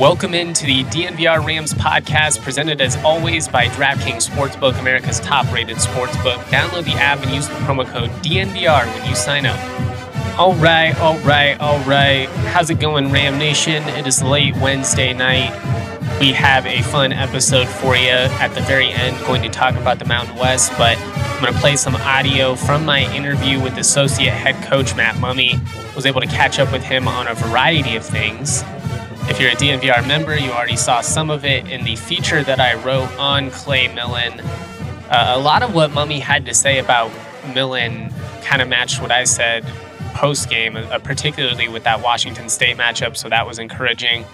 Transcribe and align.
Welcome 0.00 0.32
into 0.32 0.64
the 0.64 0.84
DNVR 0.84 1.46
Rams 1.46 1.74
podcast, 1.74 2.40
presented 2.40 2.80
as 2.80 2.96
always 3.04 3.46
by 3.46 3.66
DraftKings 3.66 4.26
Sportsbook, 4.26 4.80
America's 4.80 5.20
top 5.20 5.52
rated 5.52 5.76
sportsbook. 5.76 6.38
Download 6.44 6.82
the 6.82 6.94
app 6.94 7.22
and 7.22 7.30
use 7.30 7.46
the 7.46 7.54
promo 7.56 7.86
code 7.86 8.08
DNVR 8.22 8.86
when 8.86 9.06
you 9.06 9.14
sign 9.14 9.44
up. 9.44 9.58
All 10.38 10.54
right, 10.54 10.98
all 10.98 11.18
right, 11.18 11.60
all 11.60 11.78
right. 11.80 12.26
How's 12.48 12.70
it 12.70 12.80
going, 12.80 13.12
Ram 13.12 13.36
Nation? 13.36 13.82
It 13.90 14.06
is 14.06 14.22
late 14.22 14.56
Wednesday 14.56 15.12
night. 15.12 15.52
We 16.18 16.32
have 16.32 16.64
a 16.64 16.80
fun 16.84 17.12
episode 17.12 17.68
for 17.68 17.94
you 17.94 18.08
at 18.08 18.54
the 18.54 18.62
very 18.62 18.88
end, 18.88 19.18
going 19.26 19.42
to 19.42 19.50
talk 19.50 19.74
about 19.74 19.98
the 19.98 20.06
Mountain 20.06 20.36
West, 20.36 20.72
but 20.78 20.96
I'm 20.96 21.42
going 21.42 21.52
to 21.52 21.60
play 21.60 21.76
some 21.76 21.96
audio 21.96 22.54
from 22.54 22.86
my 22.86 23.14
interview 23.14 23.60
with 23.60 23.76
associate 23.76 24.32
head 24.32 24.54
coach 24.64 24.96
Matt 24.96 25.16
Mumme. 25.16 25.60
Was 25.94 26.06
able 26.06 26.22
to 26.22 26.26
catch 26.26 26.58
up 26.58 26.72
with 26.72 26.82
him 26.82 27.06
on 27.06 27.28
a 27.28 27.34
variety 27.34 27.94
of 27.94 28.06
things. 28.06 28.64
If 29.28 29.40
you're 29.40 29.50
a 29.50 29.54
DNVR 29.54 30.06
member, 30.06 30.36
you 30.36 30.50
already 30.50 30.76
saw 30.76 31.00
some 31.00 31.30
of 31.30 31.44
it 31.44 31.68
in 31.70 31.84
the 31.84 31.96
feature 31.96 32.42
that 32.42 32.60
I 32.60 32.74
wrote 32.74 33.10
on 33.18 33.50
Clay 33.50 33.86
Millen. 33.88 34.40
Uh, 34.40 35.34
a 35.36 35.38
lot 35.38 35.62
of 35.62 35.74
what 35.74 35.90
Mumme 35.90 36.20
had 36.20 36.44
to 36.46 36.54
say 36.54 36.78
about 36.78 37.10
Millen 37.54 38.12
kind 38.42 38.60
of 38.60 38.68
matched 38.68 39.00
what 39.00 39.12
I 39.12 39.24
said 39.24 39.64
post 40.14 40.50
game, 40.50 40.76
uh, 40.76 40.98
particularly 40.98 41.68
with 41.68 41.84
that 41.84 42.02
Washington 42.02 42.48
State 42.48 42.76
matchup, 42.76 43.16
so 43.16 43.28
that 43.28 43.46
was 43.46 43.58
encouraging. 43.58 44.24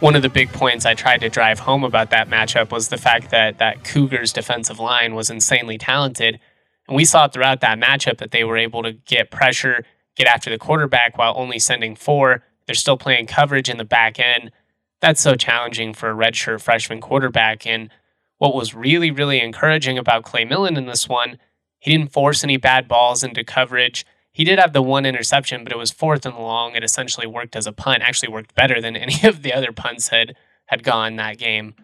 One 0.00 0.16
of 0.16 0.22
the 0.22 0.30
big 0.30 0.50
points 0.52 0.86
I 0.86 0.94
tried 0.94 1.20
to 1.20 1.28
drive 1.28 1.60
home 1.60 1.84
about 1.84 2.10
that 2.10 2.28
matchup 2.28 2.72
was 2.72 2.88
the 2.88 2.96
fact 2.96 3.30
that 3.30 3.58
that 3.58 3.84
Cougars 3.84 4.32
defensive 4.32 4.80
line 4.80 5.14
was 5.14 5.28
insanely 5.28 5.76
talented. 5.76 6.40
And 6.88 6.96
we 6.96 7.04
saw 7.04 7.28
throughout 7.28 7.60
that 7.60 7.78
matchup 7.78 8.18
that 8.18 8.30
they 8.30 8.44
were 8.44 8.56
able 8.56 8.82
to 8.82 8.92
get 8.92 9.30
pressure, 9.30 9.84
get 10.16 10.26
after 10.26 10.48
the 10.48 10.58
quarterback 10.58 11.18
while 11.18 11.34
only 11.36 11.58
sending 11.58 11.94
four 11.94 12.42
they're 12.70 12.76
still 12.76 12.96
playing 12.96 13.26
coverage 13.26 13.68
in 13.68 13.78
the 13.78 13.84
back 13.84 14.20
end. 14.20 14.52
That's 15.00 15.20
so 15.20 15.34
challenging 15.34 15.92
for 15.92 16.08
a 16.08 16.14
redshirt 16.14 16.60
freshman 16.60 17.00
quarterback. 17.00 17.66
And 17.66 17.90
what 18.38 18.54
was 18.54 18.76
really, 18.76 19.10
really 19.10 19.40
encouraging 19.40 19.98
about 19.98 20.22
Clay 20.22 20.44
Millen 20.44 20.76
in 20.76 20.86
this 20.86 21.08
one, 21.08 21.38
he 21.80 21.90
didn't 21.90 22.12
force 22.12 22.44
any 22.44 22.58
bad 22.58 22.86
balls 22.86 23.24
into 23.24 23.42
coverage. 23.42 24.06
He 24.30 24.44
did 24.44 24.60
have 24.60 24.72
the 24.72 24.82
one 24.82 25.04
interception, 25.04 25.64
but 25.64 25.72
it 25.72 25.78
was 25.78 25.90
fourth 25.90 26.24
and 26.24 26.36
long. 26.36 26.76
It 26.76 26.84
essentially 26.84 27.26
worked 27.26 27.56
as 27.56 27.66
a 27.66 27.72
punt, 27.72 28.04
actually 28.04 28.28
worked 28.28 28.54
better 28.54 28.80
than 28.80 28.94
any 28.94 29.20
of 29.28 29.42
the 29.42 29.52
other 29.52 29.72
punts 29.72 30.06
had, 30.06 30.36
had 30.66 30.84
gone 30.84 31.16
that 31.16 31.38
game. 31.38 31.74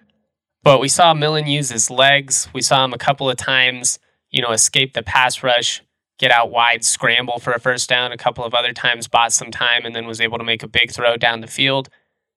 But 0.62 0.78
we 0.78 0.86
saw 0.86 1.14
Millen 1.14 1.48
use 1.48 1.70
his 1.70 1.90
legs. 1.90 2.48
We 2.54 2.62
saw 2.62 2.84
him 2.84 2.92
a 2.92 2.98
couple 2.98 3.28
of 3.28 3.36
times, 3.36 3.98
you 4.30 4.40
know, 4.40 4.52
escape 4.52 4.92
the 4.92 5.02
pass 5.02 5.42
rush 5.42 5.82
get 6.18 6.30
out 6.30 6.50
wide, 6.50 6.84
scramble 6.84 7.38
for 7.38 7.52
a 7.52 7.60
first 7.60 7.88
down. 7.88 8.12
A 8.12 8.16
couple 8.16 8.44
of 8.44 8.54
other 8.54 8.72
times, 8.72 9.08
bought 9.08 9.32
some 9.32 9.50
time, 9.50 9.84
and 9.84 9.94
then 9.94 10.06
was 10.06 10.20
able 10.20 10.38
to 10.38 10.44
make 10.44 10.62
a 10.62 10.68
big 10.68 10.90
throw 10.90 11.16
down 11.16 11.40
the 11.40 11.46
field. 11.46 11.88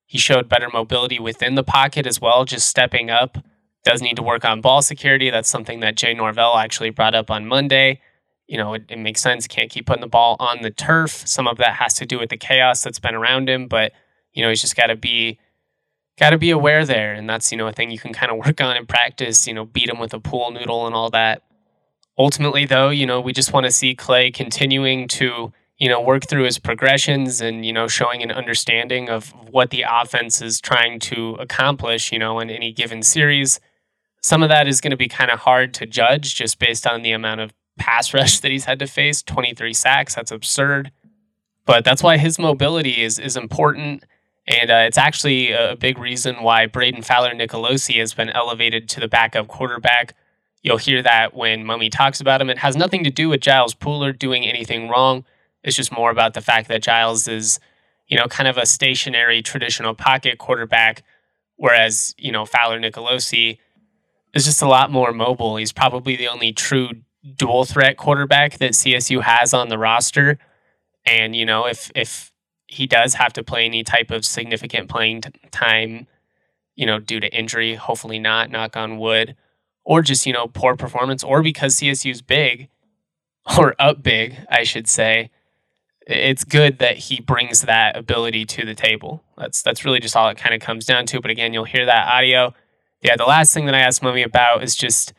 He 0.06 0.18
showed 0.18 0.48
better 0.48 0.68
mobility 0.68 1.18
within 1.18 1.54
the 1.54 1.62
pocket 1.62 2.06
as 2.06 2.20
well, 2.20 2.44
just 2.44 2.68
stepping 2.68 3.10
up. 3.10 3.38
Does 3.84 4.02
need 4.02 4.16
to 4.16 4.22
work 4.22 4.44
on 4.44 4.60
ball 4.60 4.82
security. 4.82 5.30
That's 5.30 5.48
something 5.48 5.80
that 5.80 5.96
Jay 5.96 6.12
Norvell 6.12 6.56
actually 6.56 6.90
brought 6.90 7.14
up 7.14 7.30
on 7.30 7.46
Monday. 7.46 8.00
You 8.46 8.58
know, 8.58 8.74
it, 8.74 8.84
it 8.88 8.98
makes 8.98 9.20
sense. 9.20 9.46
Can't 9.46 9.70
keep 9.70 9.86
putting 9.86 10.02
the 10.02 10.08
ball 10.08 10.36
on 10.38 10.62
the 10.62 10.70
turf. 10.70 11.26
Some 11.26 11.46
of 11.46 11.56
that 11.58 11.74
has 11.76 11.94
to 11.94 12.06
do 12.06 12.18
with 12.18 12.28
the 12.28 12.36
chaos 12.36 12.82
that's 12.82 12.98
been 12.98 13.14
around 13.14 13.48
him, 13.48 13.68
but 13.68 13.92
you 14.32 14.42
know, 14.42 14.48
he's 14.48 14.60
just 14.60 14.76
got 14.76 14.88
to 14.88 14.96
be 14.96 15.38
got 16.18 16.30
to 16.30 16.38
be 16.38 16.50
aware 16.50 16.84
there, 16.84 17.14
and 17.14 17.30
that's 17.30 17.50
you 17.50 17.56
know 17.56 17.68
a 17.68 17.72
thing 17.72 17.90
you 17.90 17.98
can 17.98 18.12
kind 18.12 18.30
of 18.30 18.38
work 18.44 18.60
on 18.60 18.76
in 18.76 18.86
practice. 18.86 19.46
You 19.46 19.54
know, 19.54 19.64
beat 19.64 19.88
him 19.88 19.98
with 19.98 20.12
a 20.12 20.20
pool 20.20 20.50
noodle 20.50 20.86
and 20.86 20.94
all 20.94 21.10
that 21.10 21.42
ultimately, 22.20 22.66
though, 22.66 22.90
you 22.90 23.06
know, 23.06 23.18
we 23.18 23.32
just 23.32 23.54
want 23.54 23.64
to 23.64 23.70
see 23.70 23.94
Clay 23.94 24.30
continuing 24.30 25.08
to, 25.08 25.50
you 25.78 25.88
know, 25.88 26.02
work 26.02 26.26
through 26.26 26.44
his 26.44 26.58
progressions 26.58 27.40
and, 27.40 27.64
you 27.64 27.72
know, 27.72 27.88
showing 27.88 28.22
an 28.22 28.30
understanding 28.30 29.08
of 29.08 29.30
what 29.50 29.70
the 29.70 29.86
offense 29.88 30.42
is 30.42 30.60
trying 30.60 31.00
to 31.00 31.30
accomplish, 31.36 32.12
you 32.12 32.18
know, 32.18 32.38
in 32.38 32.50
any 32.50 32.72
given 32.72 33.02
series. 33.02 33.58
Some 34.20 34.42
of 34.42 34.50
that 34.50 34.68
is 34.68 34.82
going 34.82 34.90
to 34.90 34.98
be 34.98 35.08
kind 35.08 35.30
of 35.30 35.40
hard 35.40 35.72
to 35.74 35.86
judge 35.86 36.34
just 36.34 36.58
based 36.58 36.86
on 36.86 37.00
the 37.00 37.12
amount 37.12 37.40
of 37.40 37.54
pass 37.78 38.12
rush 38.14 38.40
that 38.40 38.50
he's 38.50 38.66
had 38.66 38.78
to 38.80 38.86
face 38.86 39.22
23 39.22 39.72
sacks. 39.72 40.14
That's 40.14 40.30
absurd. 40.30 40.92
But 41.64 41.86
that's 41.86 42.02
why 42.02 42.18
his 42.18 42.38
mobility 42.38 43.00
is, 43.00 43.18
is 43.18 43.38
important. 43.38 44.04
And 44.46 44.70
uh, 44.70 44.84
it's 44.86 44.98
actually 44.98 45.52
a 45.52 45.74
big 45.74 45.96
reason 45.96 46.42
why 46.42 46.66
Brayden 46.66 47.02
Fowler 47.02 47.32
Nicolosi 47.32 47.98
has 47.98 48.12
been 48.12 48.28
elevated 48.28 48.90
to 48.90 49.00
the 49.00 49.08
backup 49.08 49.48
quarterback 49.48 50.14
You'll 50.62 50.76
hear 50.76 51.02
that 51.02 51.34
when 51.34 51.64
Mumme 51.64 51.90
talks 51.90 52.20
about 52.20 52.40
him. 52.40 52.50
It 52.50 52.58
has 52.58 52.76
nothing 52.76 53.04
to 53.04 53.10
do 53.10 53.28
with 53.28 53.40
Giles 53.40 53.74
Pooler 53.74 54.16
doing 54.16 54.44
anything 54.44 54.88
wrong. 54.88 55.24
It's 55.62 55.76
just 55.76 55.92
more 55.92 56.10
about 56.10 56.34
the 56.34 56.40
fact 56.40 56.68
that 56.68 56.82
Giles 56.82 57.26
is, 57.28 57.58
you 58.08 58.18
know, 58.18 58.26
kind 58.26 58.48
of 58.48 58.58
a 58.58 58.66
stationary 58.66 59.42
traditional 59.42 59.94
pocket 59.94 60.38
quarterback, 60.38 61.02
whereas, 61.56 62.14
you 62.18 62.30
know, 62.30 62.44
Fowler 62.44 62.78
Nicolosi 62.78 63.58
is 64.34 64.44
just 64.44 64.62
a 64.62 64.68
lot 64.68 64.90
more 64.90 65.12
mobile. 65.12 65.56
He's 65.56 65.72
probably 65.72 66.16
the 66.16 66.28
only 66.28 66.52
true 66.52 66.90
dual 67.36 67.64
threat 67.64 67.96
quarterback 67.96 68.58
that 68.58 68.72
CSU 68.72 69.22
has 69.22 69.54
on 69.54 69.68
the 69.68 69.78
roster. 69.78 70.38
And, 71.06 71.34
you 71.34 71.46
know, 71.46 71.66
if 71.66 71.90
if 71.94 72.32
he 72.66 72.86
does 72.86 73.14
have 73.14 73.32
to 73.32 73.42
play 73.42 73.64
any 73.64 73.82
type 73.82 74.10
of 74.10 74.24
significant 74.24 74.88
playing 74.88 75.22
t- 75.22 75.30
time, 75.50 76.06
you 76.76 76.86
know, 76.86 76.98
due 76.98 77.18
to 77.18 77.34
injury, 77.34 77.74
hopefully 77.74 78.18
not, 78.18 78.50
knock 78.50 78.76
on 78.76 78.98
wood 78.98 79.36
or 79.90 80.02
just, 80.02 80.24
you 80.24 80.32
know, 80.32 80.46
poor 80.46 80.76
performance, 80.76 81.24
or 81.24 81.42
because 81.42 81.74
CSU's 81.74 82.22
big 82.22 82.68
or 83.58 83.74
up 83.80 84.04
big, 84.04 84.36
I 84.48 84.62
should 84.62 84.88
say, 84.88 85.30
it's 86.06 86.44
good 86.44 86.78
that 86.78 86.96
he 86.96 87.20
brings 87.20 87.62
that 87.62 87.96
ability 87.96 88.44
to 88.44 88.64
the 88.64 88.76
table. 88.76 89.24
That's 89.36 89.62
that's 89.62 89.84
really 89.84 89.98
just 89.98 90.14
all 90.14 90.28
it 90.28 90.38
kind 90.38 90.54
of 90.54 90.60
comes 90.60 90.86
down 90.86 91.06
to. 91.06 91.20
But 91.20 91.32
again, 91.32 91.52
you'll 91.52 91.64
hear 91.64 91.84
that 91.86 92.06
audio. 92.06 92.54
Yeah, 93.02 93.16
the 93.16 93.24
last 93.24 93.52
thing 93.52 93.66
that 93.66 93.74
I 93.74 93.80
asked 93.80 94.00
Mumme 94.00 94.24
about 94.24 94.62
is 94.62 94.76
just 94.76 95.12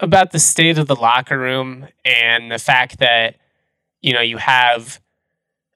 about 0.00 0.32
the 0.32 0.40
state 0.40 0.78
of 0.78 0.88
the 0.88 0.96
locker 0.96 1.38
room 1.38 1.86
and 2.04 2.50
the 2.50 2.58
fact 2.58 2.98
that, 2.98 3.36
you 4.00 4.12
know, 4.12 4.20
you 4.20 4.38
have 4.38 5.00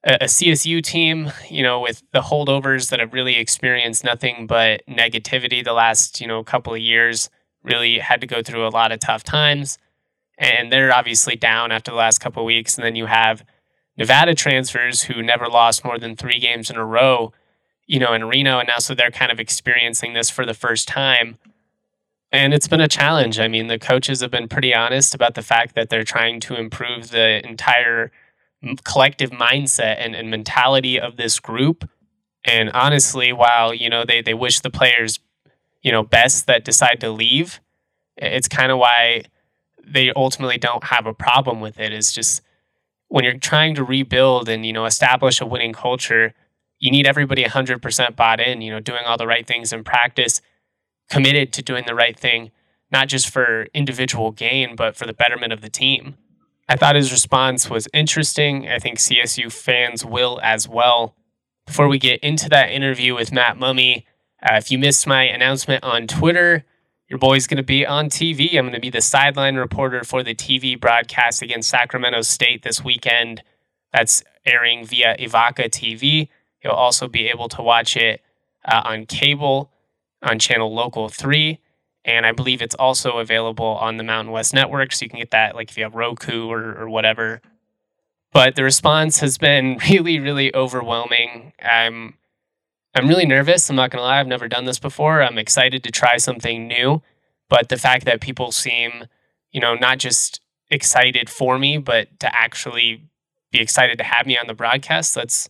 a, 0.03 0.15
a 0.23 0.25
CSU 0.25 0.83
team, 0.83 1.31
you 1.49 1.63
know, 1.63 1.79
with 1.79 2.03
the 2.13 2.23
holdovers 2.23 2.91
that 2.91 2.99
have 2.99 3.13
really 3.13 3.37
experienced 3.37 4.03
nothing 4.03 4.49
but 4.49 4.83
negativity 4.89 5.65
the 5.65 5.75
last, 5.75 6.21
you 6.21 6.27
know, 6.27 6.43
couple 6.43 6.75
of 6.75 6.81
years 6.81 7.31
really 7.63 7.99
had 7.99 8.21
to 8.21 8.27
go 8.27 8.43
through 8.43 8.67
a 8.67 8.71
lot 8.71 8.93
of 8.93 9.01
tough 9.01 9.23
times. 9.23 9.79
And 10.39 10.73
they're 10.73 10.95
obviously 10.95 11.37
down 11.37 11.73
after 11.73 11.91
the 11.91 11.97
last 11.97 12.19
couple 12.19 12.43
of 12.43 12.47
weeks. 12.47 12.77
And 12.77 12.85
then 12.85 12.97
you 12.97 13.07
have 13.07 13.45
Nevada 13.97 14.35
transfers 14.35 15.03
who 15.03 15.23
never 15.23 15.47
lost 15.47 15.85
more 15.85 15.99
than 15.99 16.17
three 16.17 16.39
games 16.39 16.71
in 16.71 16.77
a 16.77 16.85
row, 16.85 17.33
you 17.87 18.01
know, 18.01 18.13
in 18.13 18.25
Reno. 18.25 18.59
And 18.59 18.69
now 18.69 18.79
so 18.79 18.95
they're 18.95 19.11
kind 19.11 19.31
of 19.31 19.39
experiencing 19.39 20.15
this 20.15 20.31
for 20.31 20.47
the 20.47 20.55
first 20.55 20.89
time. 20.89 21.39
And 22.33 22.55
it's 22.55 22.67
been 22.67 22.81
a 22.81 22.89
challenge. 22.89 23.39
I 23.39 23.47
mean, 23.47 23.67
the 23.67 23.79
coaches 23.79 24.23
have 24.23 24.31
been 24.31 24.49
pretty 24.49 24.75
honest 24.75 25.15
about 25.15 25.35
the 25.35 25.43
fact 25.43 25.75
that 25.75 25.91
they're 25.91 26.03
trying 26.03 26.41
to 26.41 26.59
improve 26.59 27.11
the 27.11 27.47
entire 27.47 28.11
collective 28.85 29.31
mindset 29.31 29.97
and, 29.99 30.15
and 30.15 30.31
mentality 30.31 30.99
of 30.99 31.17
this 31.17 31.39
group. 31.39 31.89
And 32.45 32.71
honestly, 32.71 33.33
while, 33.33 33.75
you 33.75 33.91
know, 33.91 34.05
they, 34.05 34.23
they 34.23 34.35
wish 34.35 34.61
the 34.61 34.71
players 34.71 35.21
you 35.83 35.93
know 35.93 36.03
best 36.03 36.47
that 36.47 36.65
decide 36.65 37.01
to 37.01 37.11
leave 37.11 37.61
it's 38.17 38.49
kind 38.49 38.71
of 38.71 38.79
why 38.79 39.23
they 39.85 40.13
ultimately 40.15 40.59
don't 40.59 40.85
have 40.85 41.07
a 41.07 41.15
problem 41.15 41.61
with 41.61 41.79
it 41.79 41.93
is 41.93 42.13
just 42.13 42.43
when 43.09 43.25
you're 43.25 43.37
trying 43.37 43.75
to 43.75 43.85
rebuild 43.85 44.49
and 44.49 44.65
you 44.65 44.73
know 44.73 44.85
establish 44.85 45.41
a 45.41 45.47
winning 45.47 45.73
culture 45.73 46.35
you 46.79 46.91
need 46.91 47.07
everybody 47.07 47.45
100% 47.45 48.17
bought 48.17 48.41
in 48.41 48.61
you 48.61 48.71
know 48.71 48.81
doing 48.81 49.05
all 49.07 49.17
the 49.17 49.27
right 49.27 49.47
things 49.47 49.73
in 49.73 49.85
practice 49.85 50.41
committed 51.11 51.53
to 51.53 51.63
doing 51.63 51.85
the 51.87 51.95
right 51.95 52.19
thing 52.19 52.51
not 52.93 53.09
just 53.09 53.31
for 53.31 53.67
individual 53.75 54.31
gain 54.31 54.77
but 54.77 54.95
for 54.95 55.07
the 55.07 55.15
betterment 55.15 55.53
of 55.53 55.63
the 55.63 55.71
team. 55.71 56.17
I 56.69 56.77
thought 56.77 56.95
his 56.95 57.11
response 57.11 57.69
was 57.69 57.89
interesting. 57.93 58.69
I 58.69 58.79
think 58.79 58.99
csu 58.99 59.51
fans 59.51 60.05
will 60.05 60.39
as 60.43 60.69
well. 60.69 61.17
Before 61.67 61.89
we 61.89 61.99
get 61.99 62.21
into 62.21 62.49
that 62.51 62.71
interview 62.71 63.15
with 63.15 63.33
matt 63.33 63.57
mumme 63.57 64.05
uh, 64.43 64.55
if 64.55 64.71
you 64.71 64.79
missed 64.79 65.07
my 65.07 65.23
announcement 65.25 65.85
on 65.85 66.07
Twitter, 66.07 66.65
your 67.09 67.19
boy's 67.19 67.47
going 67.47 67.59
to 67.59 67.63
be 67.63 67.87
on 67.87 68.09
TV. 68.09 68.57
I'm 68.57 68.65
going 68.65 68.73
to 68.73 68.81
be 68.81 68.91
the 68.91 69.01
sideline 69.01 69.57
reporter 69.57 70.03
for 70.03 70.23
the 70.23 70.35
TV 70.35 70.81
broadcast 70.81 71.43
against 71.43 71.69
Sacramento 71.69 72.23
State 72.23 72.63
this 72.63 72.83
weekend. 72.83 73.43
That's 73.93 74.23
airing 74.47 74.87
via 74.87 75.17
Evoca 75.19 75.69
TV. 75.69 76.29
You'll 76.65 76.73
also 76.73 77.09
be 77.09 77.29
able 77.29 77.49
to 77.51 77.63
watch 77.63 77.97
it 77.97 78.23
uh, 78.65 78.83
on 78.85 79.07
cable 79.07 79.71
on 80.23 80.39
channel 80.39 80.73
Local 80.73 81.09
3. 81.09 81.59
And 82.05 82.27
I 82.27 82.33
believe 82.33 82.63
it's 82.63 82.75
also 82.75 83.19
available 83.19 83.67
on 83.67 83.97
the 83.97 84.05
Mountain 84.05 84.33
West 84.33 84.55
Network. 84.55 84.93
So 84.93 85.05
you 85.05 85.11
can 85.11 85.19
get 85.19 85.31
that 85.31 85.55
like 85.55 85.71
if 85.71 85.77
you 85.77 85.85
have 85.85 85.95
Roku 85.95 86.49
or, 86.49 86.77
or 86.77 86.89
whatever. 86.89 87.41
But 88.33 88.57
the 88.57 88.65
response 88.65 89.21
has 89.21 89.39
been 89.39 89.79
really, 89.91 90.19
really 90.19 90.55
overwhelming. 90.55 91.53
I'm 91.63 92.15
I'm 92.95 93.09
really 93.09 93.27
nervous. 93.27 93.69
I'm 93.71 93.77
not 93.77 93.91
going 93.91 94.01
to 94.01 94.05
lie. 94.05 94.21
I've 94.21 94.27
never 94.27 94.49
done 94.49 94.65
this 94.65 94.79
before. 94.79 95.23
I'm 95.23 95.39
excited 95.39 95.83
to 95.85 95.91
try 95.91 96.19
something 96.19 96.67
new. 96.67 97.03
But 97.49 97.69
the 97.69 97.79
fact 97.79 98.05
that 98.05 98.21
people 98.21 98.53
seem, 98.53 99.07
you 99.51 99.61
know, 99.61 99.75
not 99.75 99.99
just 99.99 100.41
excited 100.71 101.31
for 101.31 101.59
me, 101.59 101.79
but 101.79 102.09
to 102.21 102.35
actually 102.35 103.09
be 103.51 103.61
excited 103.61 103.99
to 103.99 104.05
have 104.05 104.27
me 104.27 104.39
on 104.39 104.47
the 104.47 104.55
broadcast, 104.55 105.15
that's, 105.15 105.49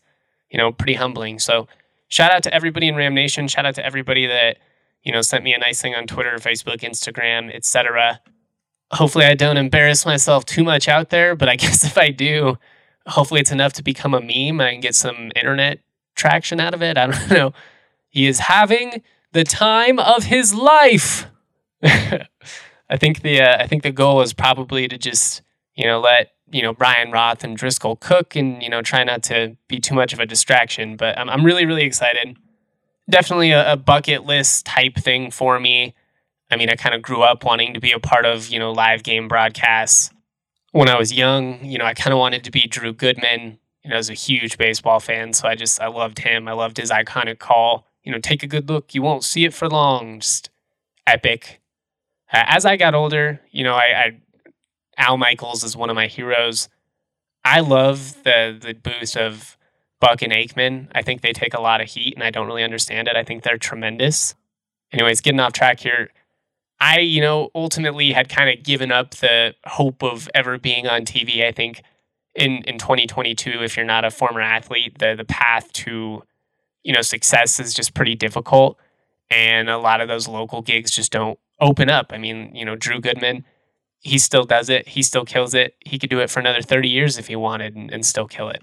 you 0.51 0.59
know, 0.59 0.73
pretty 0.73 0.95
humbling. 0.95 1.39
So 1.39 1.69
shout 2.13 2.31
out 2.31 2.43
to 2.43 2.55
everybody 2.55 2.89
in 2.89 2.95
Ram 2.95 3.15
Nation. 3.15 3.49
Shout 3.49 3.65
out 3.65 3.75
to 3.77 3.85
everybody 3.85 4.27
that 4.27 4.59
you 5.03 5.13
know 5.13 5.23
sent 5.23 5.43
me 5.43 5.55
a 5.55 5.59
nice 5.59 5.81
thing 5.81 5.95
on 5.95 6.07
Twitter, 6.07 6.37
Facebook, 6.37 6.81
Instagram, 6.81 7.53
etc. 7.53 8.21
Hopefully, 8.93 9.25
I 9.25 9.35
don't 9.35 9.57
embarrass 9.57 10.05
myself 10.05 10.45
too 10.45 10.63
much 10.63 10.89
out 10.89 11.11
there, 11.11 11.35
but 11.35 11.49
I 11.49 11.57
guess 11.63 11.85
if 11.85 11.97
I 11.97 12.11
do, 12.11 12.59
hopefully 13.07 13.41
it's 13.41 13.51
enough 13.51 13.73
to 13.75 13.83
become 13.83 14.15
a 14.15 14.21
meme. 14.21 14.61
I 14.61 14.73
can 14.73 14.81
get 14.81 14.95
some 14.95 15.33
internet 15.35 15.81
traction 16.15 16.61
out 16.61 16.75
of 16.75 16.83
it. 16.83 16.97
I 16.97 17.07
don't 17.07 17.31
know. 17.31 17.53
He 18.09 18.27
is 18.27 18.41
having 18.41 19.03
the 19.33 19.45
time 19.45 19.99
of 19.99 20.25
his 20.25 20.55
life. 20.55 21.27
I 21.83 22.99
think 22.99 23.23
the 23.23 23.41
uh, 23.41 23.63
I 23.63 23.67
think 23.67 23.83
the 23.83 23.91
goal 23.91 24.21
is 24.21 24.33
probably 24.33 24.87
to 24.89 24.99
just 24.99 25.43
you 25.75 25.87
know 25.87 26.01
let 26.01 26.33
you 26.51 26.63
know 26.63 26.75
Brian 26.75 27.11
Roth 27.11 27.43
and 27.43 27.57
Driscoll 27.57 27.97
cook 27.97 28.37
and 28.37 28.63
you 28.63 28.69
know 28.69 28.83
try 28.83 29.03
not 29.03 29.23
to 29.25 29.57
be 29.69 29.81
too 29.81 29.95
much 29.95 30.13
of 30.13 30.21
a 30.21 30.27
distraction. 30.27 30.97
But 30.97 31.19
I'm 31.19 31.29
I'm 31.31 31.45
really 31.45 31.65
really 31.65 31.85
excited. 31.85 32.37
Definitely 33.11 33.51
a, 33.51 33.73
a 33.73 33.77
bucket 33.77 34.25
list 34.25 34.67
type 34.67 34.97
thing 34.97 35.31
for 35.31 35.59
me. 35.59 35.95
I 36.51 36.57
mean, 36.57 36.69
I 36.69 36.75
kind 36.75 36.95
of 36.95 37.03
grew 37.03 37.23
up 37.23 37.45
wanting 37.45 37.73
to 37.75 37.81
be 37.81 37.93
a 37.93 37.99
part 37.99 38.27
of 38.27 38.49
you 38.49 38.59
know 38.59 38.73
live 38.73 39.03
game 39.03 39.27
broadcasts. 39.27 40.11
When 40.73 40.89
I 40.89 40.99
was 40.99 41.13
young, 41.13 41.65
you 41.65 41.79
know, 41.79 41.85
I 41.85 41.93
kind 41.95 42.13
of 42.13 42.19
wanted 42.19 42.45
to 42.45 42.51
be 42.51 42.67
Drew 42.67 42.93
Goodman. 42.95 43.59
You 43.85 43.91
know, 43.91 43.97
I 43.97 43.99
was 43.99 44.11
a 44.11 44.15
huge 44.15 44.59
baseball 44.59 45.01
fan, 45.01 45.33
so 45.33 45.49
I 45.49 45.55
just 45.55 45.81
I 45.81 45.89
loved 45.89 46.21
him. 46.21 46.49
I 46.49 46.53
loved 46.53 46.77
his 46.77 46.91
iconic 46.91 47.39
call. 47.39 47.87
You 48.05 48.13
know, 48.13 48.19
take 48.19 48.43
a 48.43 48.47
good 48.47 48.69
look. 48.69 48.95
You 48.95 49.03
won't 49.03 49.25
see 49.25 49.45
it 49.45 49.55
for 49.55 49.69
long. 49.69 50.21
Just 50.21 50.51
epic 51.07 51.61
uh, 52.33 52.45
as 52.47 52.65
I 52.65 52.77
got 52.77 52.95
older, 52.95 53.41
you 53.51 53.63
know, 53.63 53.75
I, 53.75 54.05
I 54.05 54.17
Al 54.97 55.19
Michaels 55.19 55.63
is 55.63 55.77
one 55.77 55.91
of 55.91 55.97
my 55.97 56.07
heroes. 56.07 56.69
I 57.45 57.61
love 57.61 58.23
the 58.25 58.57
the 58.61 58.73
boost 58.73 59.17
of 59.17 59.57
Buck 60.01 60.23
and 60.23 60.33
Aikman. 60.33 60.89
I 60.95 61.03
think 61.03 61.21
they 61.21 61.33
take 61.33 61.55
a 61.55 61.61
lot 61.61 61.81
of 61.81 61.89
heat, 61.89 62.15
and 62.15 62.25
I 62.25 62.31
don't 62.31 62.47
really 62.47 62.65
understand 62.65 63.09
it. 63.09 63.17
I 63.17 63.25
think 63.25 63.43
they're 63.43 63.59
tremendous. 63.59 64.35
Anyways, 64.93 65.21
getting 65.21 65.41
off 65.41 65.53
track 65.53 65.81
here. 65.81 66.11
I, 66.81 66.99
you 66.99 67.21
know, 67.21 67.51
ultimately 67.55 68.13
had 68.13 68.29
kind 68.29 68.51
of 68.51 68.65
given 68.65 68.91
up 68.91 69.13
the 69.13 69.55
hope 69.67 70.03
of 70.03 70.29
ever 70.35 70.59
being 70.59 70.89
on 70.89 71.03
TV. 71.03 71.45
I 71.47 71.53
think 71.53 71.83
in 72.35 72.63
in 72.65 72.79
2022, 72.79 73.63
if 73.63 73.77
you're 73.77 73.87
not 73.87 74.05
a 74.05 74.11
former 74.11 74.41
athlete, 74.41 74.99
the 74.99 75.15
the 75.15 75.25
path 75.25 75.73
to 75.73 76.23
you 76.83 76.93
know 76.93 77.03
success 77.03 77.61
is 77.61 77.75
just 77.75 77.95
pretty 77.95 78.15
difficult, 78.15 78.79
and 79.31 79.69
a 79.69 79.79
lot 79.79 80.01
of 80.01 80.09
those 80.09 80.29
local 80.29 80.63
gigs 80.63 80.91
just 80.91 81.13
don't 81.13 81.39
open 81.61 81.89
up. 81.89 82.13
I 82.13 82.19
mean, 82.19 82.55
you 82.55 82.65
know, 82.65 82.77
Drew 82.77 83.01
Goodman, 83.01 83.45
he 84.01 84.19
still 84.19 84.45
does 84.45 84.69
it. 84.69 84.89
He 84.89 85.03
still 85.03 85.25
kills 85.25 85.55
it. 85.55 85.77
He 85.81 85.99
could 85.99 86.11
do 86.11 86.21
it 86.21 86.29
for 86.29 86.41
another 86.41 86.61
30 86.61 86.89
years 86.89 87.19
if 87.19 87.29
he 87.29 87.37
wanted 87.37 87.77
and, 87.77 87.91
and 87.91 88.05
still 88.05 88.27
kill 88.27 88.49
it. 88.49 88.63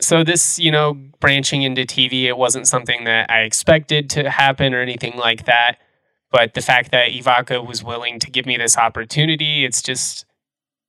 So 0.00 0.24
this, 0.24 0.58
you 0.58 0.70
know, 0.70 0.94
branching 1.20 1.62
into 1.62 1.82
TV, 1.82 2.24
it 2.24 2.36
wasn't 2.36 2.66
something 2.66 3.04
that 3.04 3.30
I 3.30 3.42
expected 3.42 4.10
to 4.10 4.30
happen 4.30 4.74
or 4.74 4.80
anything 4.80 5.16
like 5.16 5.46
that. 5.46 5.76
But 6.30 6.54
the 6.54 6.60
fact 6.60 6.90
that 6.90 7.10
Evoca 7.10 7.66
was 7.66 7.82
willing 7.82 8.18
to 8.20 8.30
give 8.30 8.46
me 8.46 8.56
this 8.56 8.76
opportunity, 8.76 9.64
it's 9.64 9.80
just, 9.80 10.25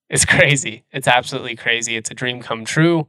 it's 0.09 0.25
crazy. 0.35 0.83
It's 0.91 1.07
absolutely 1.07 1.55
crazy. 1.55 1.95
It's 1.95 2.11
a 2.11 2.15
dream 2.15 2.41
come 2.41 2.65
true. 2.65 3.07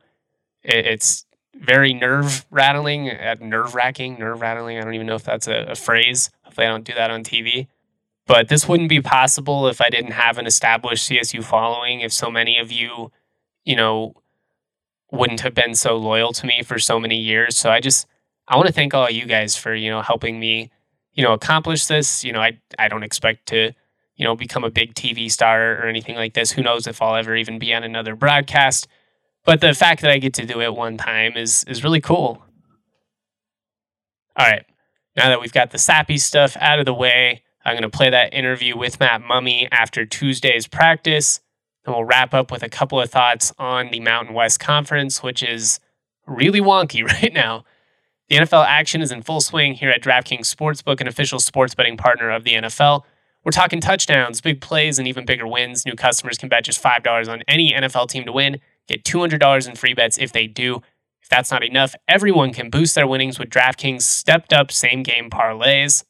It's 0.62 1.26
very 1.54 1.92
nerve 1.94 2.46
rattling, 2.50 3.10
uh, 3.10 3.36
nerve 3.40 3.74
wracking, 3.74 4.18
nerve 4.18 4.40
rattling. 4.40 4.78
I 4.78 4.82
don't 4.82 4.94
even 4.94 5.06
know 5.06 5.14
if 5.14 5.24
that's 5.24 5.48
a, 5.48 5.66
a 5.70 5.74
phrase. 5.74 6.30
Hopefully, 6.42 6.66
I 6.66 6.70
don't 6.70 6.84
do 6.84 6.94
that 6.94 7.10
on 7.10 7.22
TV. 7.24 7.68
But 8.26 8.48
this 8.48 8.68
wouldn't 8.68 8.90
be 8.90 9.00
possible 9.00 9.68
if 9.68 9.80
I 9.80 9.88
didn't 9.88 10.12
have 10.12 10.36
an 10.36 10.46
established 10.46 11.08
CSU 11.08 11.42
following, 11.42 12.00
if 12.00 12.12
so 12.12 12.30
many 12.30 12.58
of 12.58 12.70
you, 12.70 13.10
you 13.64 13.74
know, 13.74 14.12
wouldn't 15.10 15.40
have 15.40 15.54
been 15.54 15.74
so 15.74 15.96
loyal 15.96 16.32
to 16.34 16.46
me 16.46 16.62
for 16.62 16.78
so 16.78 17.00
many 17.00 17.16
years. 17.16 17.56
So 17.56 17.70
I 17.70 17.80
just 17.80 18.06
I 18.46 18.56
want 18.56 18.66
to 18.66 18.72
thank 18.72 18.92
all 18.94 19.10
you 19.10 19.24
guys 19.24 19.56
for, 19.56 19.74
you 19.74 19.90
know, 19.90 20.02
helping 20.02 20.38
me, 20.38 20.70
you 21.14 21.22
know, 21.22 21.32
accomplish 21.32 21.86
this. 21.86 22.22
You 22.22 22.32
know, 22.32 22.40
I 22.40 22.58
I 22.78 22.88
don't 22.88 23.02
expect 23.02 23.46
to, 23.46 23.72
you 24.18 24.24
know, 24.24 24.34
become 24.34 24.64
a 24.64 24.70
big 24.70 24.94
TV 24.94 25.30
star 25.30 25.76
or 25.80 25.86
anything 25.86 26.16
like 26.16 26.34
this. 26.34 26.50
Who 26.50 26.62
knows 26.62 26.86
if 26.86 27.00
I'll 27.00 27.14
ever 27.14 27.34
even 27.36 27.58
be 27.58 27.72
on 27.72 27.84
another 27.84 28.14
broadcast. 28.14 28.88
But 29.44 29.60
the 29.62 29.72
fact 29.72 30.02
that 30.02 30.10
I 30.10 30.18
get 30.18 30.34
to 30.34 30.44
do 30.44 30.60
it 30.60 30.74
one 30.74 30.98
time 30.98 31.36
is 31.36 31.64
is 31.64 31.82
really 31.82 32.00
cool. 32.00 32.42
All 34.36 34.46
right. 34.46 34.66
Now 35.16 35.28
that 35.28 35.40
we've 35.40 35.52
got 35.52 35.70
the 35.70 35.78
sappy 35.78 36.18
stuff 36.18 36.56
out 36.60 36.78
of 36.78 36.84
the 36.84 36.94
way, 36.94 37.42
I'm 37.64 37.74
going 37.74 37.82
to 37.82 37.96
play 37.96 38.10
that 38.10 38.34
interview 38.34 38.76
with 38.76 39.00
Matt 39.00 39.22
Mumme 39.22 39.68
after 39.72 40.04
Tuesday's 40.04 40.66
practice. 40.66 41.40
And 41.84 41.94
we'll 41.94 42.04
wrap 42.04 42.34
up 42.34 42.52
with 42.52 42.62
a 42.62 42.68
couple 42.68 43.00
of 43.00 43.10
thoughts 43.10 43.52
on 43.58 43.90
the 43.90 44.00
Mountain 44.00 44.34
West 44.34 44.60
Conference, 44.60 45.22
which 45.22 45.42
is 45.42 45.80
really 46.26 46.60
wonky 46.60 47.04
right 47.22 47.32
now. 47.32 47.64
The 48.28 48.36
NFL 48.36 48.66
action 48.66 49.00
is 49.00 49.10
in 49.10 49.22
full 49.22 49.40
swing 49.40 49.74
here 49.74 49.90
at 49.90 50.02
DraftKings 50.02 50.54
Sportsbook, 50.54 51.00
an 51.00 51.08
official 51.08 51.40
sports 51.40 51.74
betting 51.74 51.96
partner 51.96 52.30
of 52.30 52.44
the 52.44 52.54
NFL. 52.54 53.04
We're 53.48 53.52
talking 53.52 53.80
touchdowns, 53.80 54.42
big 54.42 54.60
plays, 54.60 54.98
and 54.98 55.08
even 55.08 55.24
bigger 55.24 55.46
wins. 55.46 55.86
New 55.86 55.94
customers 55.94 56.36
can 56.36 56.50
bet 56.50 56.66
just 56.66 56.82
$5 56.82 57.32
on 57.32 57.42
any 57.48 57.72
NFL 57.72 58.10
team 58.10 58.26
to 58.26 58.32
win, 58.32 58.60
get 58.86 59.04
$200 59.04 59.66
in 59.66 59.74
free 59.74 59.94
bets 59.94 60.18
if 60.18 60.32
they 60.32 60.46
do. 60.46 60.82
If 61.22 61.30
that's 61.30 61.50
not 61.50 61.64
enough, 61.64 61.94
everyone 62.06 62.52
can 62.52 62.68
boost 62.68 62.94
their 62.94 63.06
winnings 63.06 63.38
with 63.38 63.48
DraftKings 63.48 64.02
stepped 64.02 64.52
up 64.52 64.70
same 64.70 65.02
game 65.02 65.30
parlays. 65.30 66.04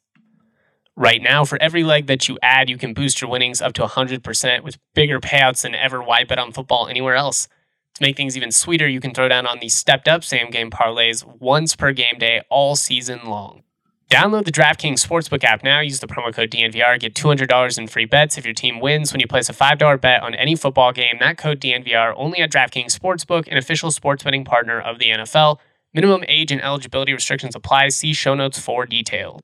Right 0.97 1.21
now, 1.21 1.45
for 1.45 1.57
every 1.61 1.81
leg 1.81 2.07
that 2.07 2.27
you 2.27 2.37
add, 2.43 2.69
you 2.69 2.77
can 2.77 2.93
boost 2.93 3.21
your 3.21 3.29
winnings 3.29 3.61
up 3.61 3.71
to 3.75 3.83
100% 3.83 4.61
with 4.61 4.77
bigger 4.93 5.21
payouts 5.21 5.61
than 5.61 5.75
ever. 5.75 6.03
Why 6.03 6.25
bet 6.25 6.39
on 6.39 6.51
football 6.51 6.89
anywhere 6.89 7.15
else? 7.15 7.47
To 7.93 8.03
make 8.03 8.17
things 8.17 8.35
even 8.35 8.51
sweeter, 8.51 8.89
you 8.89 8.99
can 8.99 9.13
throw 9.13 9.29
down 9.29 9.47
on 9.47 9.59
these 9.59 9.75
stepped 9.75 10.09
up 10.09 10.25
same 10.25 10.49
game 10.49 10.69
parlays 10.69 11.23
once 11.39 11.77
per 11.77 11.93
game 11.93 12.17
day 12.19 12.41
all 12.49 12.75
season 12.75 13.21
long. 13.23 13.63
Download 14.09 14.43
the 14.43 14.51
DraftKings 14.51 15.05
Sportsbook 15.05 15.43
app 15.43 15.63
now. 15.63 15.81
Use 15.81 15.99
the 15.99 16.07
promo 16.07 16.33
code 16.33 16.49
DNVR. 16.49 16.99
Get 16.99 17.13
$200 17.13 17.77
in 17.77 17.87
free 17.87 18.05
bets 18.05 18.39
if 18.39 18.45
your 18.45 18.55
team 18.55 18.79
wins 18.79 19.13
when 19.13 19.19
you 19.19 19.27
place 19.27 19.49
a 19.49 19.53
$5 19.53 20.01
bet 20.01 20.23
on 20.23 20.33
any 20.33 20.55
football 20.55 20.91
game. 20.91 21.17
That 21.19 21.37
code 21.37 21.59
DNVR 21.59 22.15
only 22.17 22.39
at 22.39 22.51
DraftKings 22.51 22.97
Sportsbook, 22.97 23.47
an 23.47 23.57
official 23.57 23.91
sports 23.91 24.23
betting 24.23 24.45
partner 24.45 24.81
of 24.81 24.97
the 24.97 25.09
NFL. 25.09 25.59
Minimum 25.93 26.23
age 26.27 26.51
and 26.51 26.59
eligibility 26.59 27.13
restrictions 27.13 27.55
apply. 27.55 27.89
See 27.89 28.13
show 28.13 28.33
notes 28.33 28.57
for 28.57 28.87
details. 28.87 29.41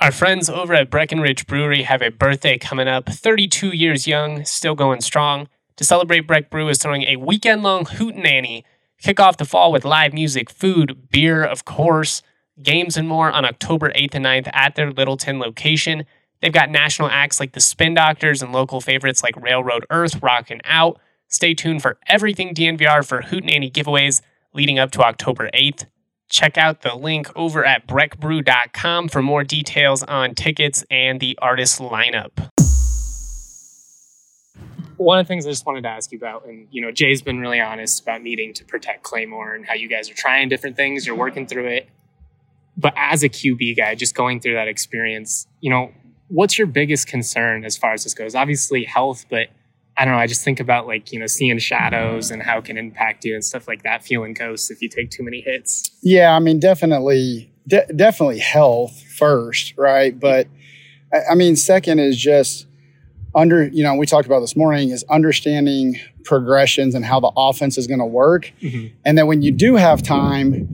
Our 0.00 0.12
friends 0.12 0.48
over 0.48 0.72
at 0.72 0.90
Breckenridge 0.90 1.46
Brewery 1.46 1.82
have 1.82 2.00
a 2.00 2.10
birthday 2.10 2.56
coming 2.56 2.88
up, 2.88 3.10
32 3.10 3.76
years 3.76 4.06
young, 4.06 4.44
still 4.46 4.74
going 4.74 5.02
strong. 5.02 5.48
To 5.76 5.84
celebrate, 5.84 6.20
Breck 6.20 6.48
Brew 6.48 6.68
is 6.70 6.78
throwing 6.78 7.02
a 7.02 7.16
weekend 7.16 7.62
long 7.62 7.84
hootenanny. 7.84 8.64
Kick 9.02 9.20
off 9.20 9.36
the 9.36 9.44
fall 9.44 9.70
with 9.70 9.84
live 9.84 10.14
music, 10.14 10.48
food, 10.48 11.08
beer, 11.10 11.44
of 11.44 11.66
course, 11.66 12.22
games, 12.62 12.96
and 12.96 13.08
more 13.08 13.30
on 13.30 13.44
October 13.44 13.90
8th 13.90 14.14
and 14.14 14.24
9th 14.24 14.50
at 14.52 14.74
their 14.74 14.90
Littleton 14.90 15.38
location. 15.38 16.04
They've 16.40 16.52
got 16.52 16.70
national 16.70 17.08
acts 17.08 17.40
like 17.40 17.52
the 17.52 17.60
Spin 17.60 17.94
Doctors 17.94 18.42
and 18.42 18.52
local 18.52 18.80
favorites 18.80 19.22
like 19.22 19.36
Railroad 19.36 19.86
Earth 19.90 20.22
rocking 20.22 20.60
out. 20.64 21.00
Stay 21.28 21.54
tuned 21.54 21.82
for 21.82 21.98
everything 22.06 22.54
DNVR 22.54 23.06
for 23.06 23.22
Hootenanny 23.22 23.70
giveaways 23.70 24.22
leading 24.54 24.78
up 24.78 24.90
to 24.92 25.02
October 25.02 25.50
8th. 25.52 25.86
Check 26.28 26.58
out 26.58 26.82
the 26.82 26.94
link 26.94 27.30
over 27.36 27.64
at 27.64 27.86
breckbrew.com 27.86 29.08
for 29.08 29.22
more 29.22 29.44
details 29.44 30.02
on 30.02 30.34
tickets 30.34 30.84
and 30.90 31.20
the 31.20 31.38
artist 31.40 31.80
lineup. 31.80 32.50
One 34.96 35.20
of 35.20 35.26
the 35.26 35.28
things 35.28 35.46
I 35.46 35.50
just 35.50 35.64
wanted 35.64 35.82
to 35.82 35.88
ask 35.88 36.10
you 36.12 36.18
about, 36.18 36.44
and 36.44 36.66
you 36.70 36.82
know, 36.82 36.90
Jay's 36.90 37.22
been 37.22 37.40
really 37.40 37.60
honest 37.60 38.02
about 38.02 38.22
needing 38.22 38.52
to 38.54 38.64
protect 38.64 39.04
Claymore 39.04 39.54
and 39.54 39.64
how 39.64 39.74
you 39.74 39.88
guys 39.88 40.10
are 40.10 40.14
trying 40.14 40.48
different 40.48 40.76
things, 40.76 41.06
you're 41.06 41.16
working 41.16 41.46
through 41.46 41.66
it. 41.66 41.88
But 42.78 42.94
as 42.96 43.22
a 43.24 43.28
QB 43.28 43.76
guy, 43.76 43.94
just 43.96 44.14
going 44.14 44.40
through 44.40 44.54
that 44.54 44.68
experience, 44.68 45.46
you 45.60 45.68
know, 45.68 45.92
what's 46.28 46.56
your 46.56 46.68
biggest 46.68 47.08
concern 47.08 47.64
as 47.64 47.76
far 47.76 47.92
as 47.92 48.04
this 48.04 48.14
goes? 48.14 48.34
Obviously, 48.34 48.84
health, 48.84 49.26
but 49.28 49.48
I 49.96 50.04
don't 50.04 50.14
know. 50.14 50.20
I 50.20 50.28
just 50.28 50.44
think 50.44 50.60
about 50.60 50.86
like, 50.86 51.12
you 51.12 51.18
know, 51.18 51.26
seeing 51.26 51.58
shadows 51.58 52.30
and 52.30 52.40
how 52.40 52.58
it 52.58 52.64
can 52.64 52.78
impact 52.78 53.24
you 53.24 53.34
and 53.34 53.44
stuff 53.44 53.66
like 53.66 53.82
that, 53.82 54.04
feeling 54.04 54.32
ghosts 54.32 54.70
if 54.70 54.80
you 54.80 54.88
take 54.88 55.10
too 55.10 55.24
many 55.24 55.40
hits. 55.40 55.90
Yeah, 56.02 56.36
I 56.36 56.38
mean, 56.38 56.60
definitely, 56.60 57.50
de- 57.66 57.92
definitely 57.94 58.38
health 58.38 59.02
first, 59.02 59.74
right? 59.76 60.18
But 60.18 60.46
I 61.28 61.34
mean, 61.34 61.56
second 61.56 61.98
is 61.98 62.16
just 62.16 62.66
under, 63.34 63.66
you 63.66 63.82
know, 63.82 63.94
we 63.96 64.06
talked 64.06 64.26
about 64.26 64.40
this 64.40 64.54
morning 64.54 64.90
is 64.90 65.04
understanding 65.10 65.98
progressions 66.24 66.94
and 66.94 67.04
how 67.04 67.18
the 67.18 67.32
offense 67.36 67.76
is 67.76 67.86
going 67.86 68.00
to 68.00 68.06
work. 68.06 68.52
Mm-hmm. 68.62 68.94
And 69.04 69.18
then 69.18 69.26
when 69.26 69.42
you 69.42 69.50
do 69.50 69.74
have 69.76 70.02
time, 70.02 70.68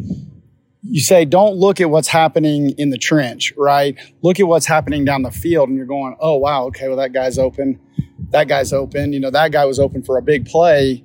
you 0.87 1.01
say, 1.01 1.25
don't 1.25 1.57
look 1.57 1.81
at 1.81 1.89
what's 1.91 2.09
happening 2.09 2.71
in 2.79 2.91
the 2.91 2.99
trench, 2.99 3.53
right? 3.57 3.97
Look 4.23 4.39
at 4.39 4.47
what's 4.47 4.67
happening 4.67 5.05
down 5.05 5.23
the 5.23 5.31
field. 5.31 5.69
And 5.69 5.79
you're 5.79 5.87
going, 5.87 6.17
oh, 6.21 6.37
wow, 6.37 6.67
okay, 6.67 6.89
well, 6.89 6.99
that 6.99 7.13
guy's 7.13 7.39
open 7.39 7.81
that 8.35 8.49
guy's 8.49 8.73
open. 8.73 9.13
You 9.13 9.21
know, 9.21 9.31
that 9.31 9.53
guy 9.53 9.65
was 9.65 9.79
open 9.79 10.03
for 10.03 10.19
a 10.19 10.23
big 10.23 10.47
play. 10.47 11.05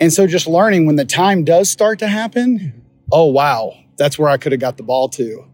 And 0.00 0.12
so 0.12 0.26
just 0.26 0.46
learning 0.46 0.86
when 0.86 0.96
the 0.96 1.04
time 1.04 1.44
does 1.44 1.70
start 1.70 1.98
to 2.00 2.08
happen, 2.08 2.82
oh, 3.12 3.26
wow, 3.26 3.72
that's 3.96 4.18
where 4.18 4.28
I 4.28 4.36
could 4.36 4.52
have 4.52 4.60
got 4.60 4.76
the 4.76 4.82
ball 4.82 5.08
to. 5.10 5.46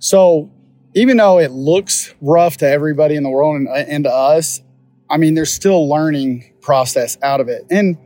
So 0.00 0.52
even 0.94 1.16
though 1.16 1.38
it 1.38 1.52
looks 1.52 2.14
rough 2.20 2.58
to 2.58 2.68
everybody 2.68 3.14
in 3.14 3.22
the 3.22 3.30
world 3.30 3.56
and, 3.56 3.68
uh, 3.68 3.72
and 3.72 4.04
to 4.04 4.12
us, 4.12 4.60
I 5.08 5.18
mean, 5.18 5.34
there's 5.34 5.52
still 5.52 5.88
learning 5.88 6.52
process 6.60 7.16
out 7.22 7.40
of 7.40 7.48
it. 7.48 7.64
And, 7.70 7.96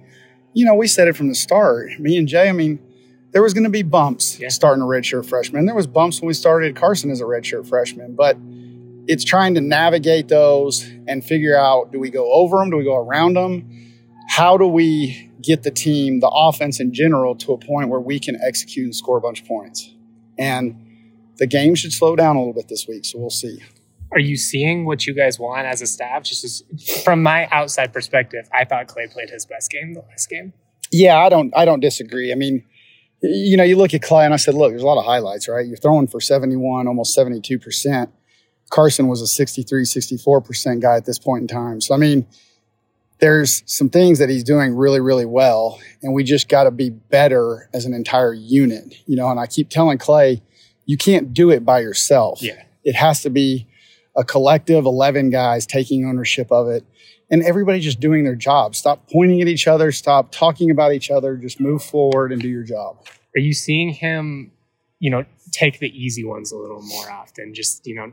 you 0.53 0.67
know, 0.67 0.75
we 0.75 0.87
said 0.87 1.09
it 1.09 1.17
from 1.17 1.29
the 1.29 1.35
start, 1.35 1.89
me 1.99 2.19
and 2.19 2.29
Jay, 2.29 2.49
I 2.49 2.53
mean, 2.53 2.79
there 3.33 3.43
was 3.43 3.55
going 3.55 3.65
to 3.65 3.71
be 3.71 3.83
bumps 3.83 4.39
Yeah. 4.41 4.49
starting 4.49 4.83
a 4.83 4.87
redshirt 4.87 5.27
freshman. 5.27 5.67
There 5.67 5.75
was 5.75 5.87
bumps 5.87 6.21
when 6.21 6.27
we 6.29 6.35
started 6.35 6.75
Carson 6.77 7.11
as 7.11 7.21
a 7.21 7.25
redshirt 7.25 7.67
freshman, 7.69 8.15
but 8.15 8.37
it's 9.07 9.25
trying 9.25 9.55
to 9.55 9.61
navigate 9.61 10.29
those 10.29 10.89
and 11.09 11.25
figure 11.25 11.57
out: 11.57 11.93
do 11.93 11.99
we 11.99 12.11
go 12.11 12.33
over 12.33 12.59
them? 12.59 12.71
Do 12.71 12.77
we 12.77 12.85
go 12.85 12.97
around 12.97 13.35
them? 13.35 13.93
How 14.29 14.57
do 14.57 14.67
we 14.67 15.31
get 15.43 15.63
the 15.63 15.71
team, 15.71 16.21
the 16.21 16.29
offense 16.29 16.81
in 16.81 16.93
general, 16.93 17.35
to 17.37 17.53
a 17.53 17.59
point 17.59 17.89
where 17.89 17.99
we 18.01 18.21
can 18.21 18.37
execute 18.41 18.85
and 18.85 18.95
score 18.95 19.17
a 19.17 19.21
bunch 19.21 19.41
of 19.43 19.49
points? 19.49 19.93
And 20.39 20.77
the 21.39 21.47
game 21.47 21.75
should 21.75 21.93
slow 21.93 22.15
down 22.17 22.37
a 22.37 22.39
little 22.39 22.55
bit 22.55 22.69
this 22.69 22.87
week, 22.87 23.05
so 23.05 23.19
we'll 23.19 23.31
see. 23.31 23.61
Are 24.13 24.19
you 24.21 24.37
seeing 24.37 24.85
what 24.87 25.07
you 25.07 25.15
guys 25.15 25.39
want 25.39 25.67
as 25.67 25.81
a 25.83 25.87
staff? 25.87 26.23
Just 26.25 26.45
as, 26.45 26.63
from 27.05 27.23
my 27.23 27.49
outside 27.51 27.93
perspective, 27.93 28.49
I 28.53 28.65
thought 28.65 28.89
Clay 28.89 29.07
played 29.07 29.31
his 29.31 29.47
best 29.47 29.71
game 29.71 29.95
the 29.95 30.01
last 30.01 30.29
game. 30.29 30.53
Yeah, 30.93 31.19
I 31.19 31.29
don't 31.29 31.53
I 31.57 31.65
don't 31.65 31.81
disagree. 31.81 32.33
I 32.33 32.35
mean, 32.35 32.65
you 33.23 33.57
know, 33.57 33.65
you 33.65 33.77
look 33.77 33.95
at 33.95 34.03
Clay 34.03 34.25
and 34.25 34.35
I 34.35 34.39
said, 34.39 34.55
look, 34.55 34.71
there's 34.71 34.83
a 34.83 34.87
lot 34.87 34.99
of 34.99 35.05
highlights, 35.05 35.49
right? 35.49 35.67
You're 35.67 35.77
throwing 35.77 36.07
for 36.07 36.21
71, 36.21 36.87
almost 36.87 37.17
72%. 37.17 38.11
Carson 38.71 39.09
was 39.09 39.21
a 39.21 39.27
63, 39.27 39.85
64% 39.85 40.81
guy 40.81 40.97
at 40.97 41.05
this 41.05 41.19
point 41.19 41.43
in 41.43 41.49
time. 41.49 41.81
So 41.81 41.95
I 41.95 41.99
mean, 41.99 42.27
there's 43.21 43.63
some 43.67 43.91
things 43.91 44.19
that 44.19 44.29
he's 44.29 44.45
doing 44.45 44.75
really, 44.75 45.01
really 45.01 45.27
well, 45.27 45.79
and 46.03 46.15
we 46.15 46.25
just 46.25 46.49
got 46.49 46.65
to 46.65 46.71
be 46.71 46.91
better 46.91 47.69
as 47.73 47.85
an 47.85 47.93
entire 47.93 48.33
unit, 48.33 48.95
you 49.07 49.15
know. 49.15 49.31
And 49.31 49.39
I 49.39 49.47
keep 49.47 49.69
telling 49.69 49.99
Clay, 49.99 50.43
you 50.87 50.97
can't 50.97 51.33
do 51.33 51.51
it 51.51 51.65
by 51.65 51.81
yourself. 51.81 52.43
Yeah. 52.43 52.63
It 52.83 52.95
has 52.95 53.21
to 53.23 53.31
be 53.31 53.67
a 54.17 54.25
collective 54.25 54.85
11 54.85 55.31
guys 55.31 55.67
taking 55.67 56.05
ownership 56.05 56.51
of 56.51 56.69
it 56.69 56.85
and 57.31 57.43
everybody 57.43 57.81
just 57.81 58.01
doing 58.01 58.25
their 58.25 58.35
job. 58.35 58.75
Stop 58.75 59.09
pointing 59.11 59.41
at 59.41 59.49
each 59.49 59.69
other, 59.69 59.93
stop 59.93 60.33
talking 60.33 60.71
about 60.71 60.93
each 60.93 61.11
other, 61.11 61.37
just 61.37 61.61
move 61.61 61.83
forward 61.83 62.33
and 62.33 62.43
do 62.43 62.49
your 62.49 62.65
job. 62.65 63.07
Are 63.37 63.41
you 63.41 63.55
seeing 63.55 63.91
him, 63.91 64.51
you 64.99 65.11
know, 65.11 65.25
take 65.53 65.79
the 65.79 65.89
easy 65.89 66.25
ones 66.25 66.51
a 66.51 66.57
little 66.57 66.83
more 66.83 67.11
often? 67.11 67.55
Just, 67.55 67.87
you 67.87 67.95
know, 67.95 68.13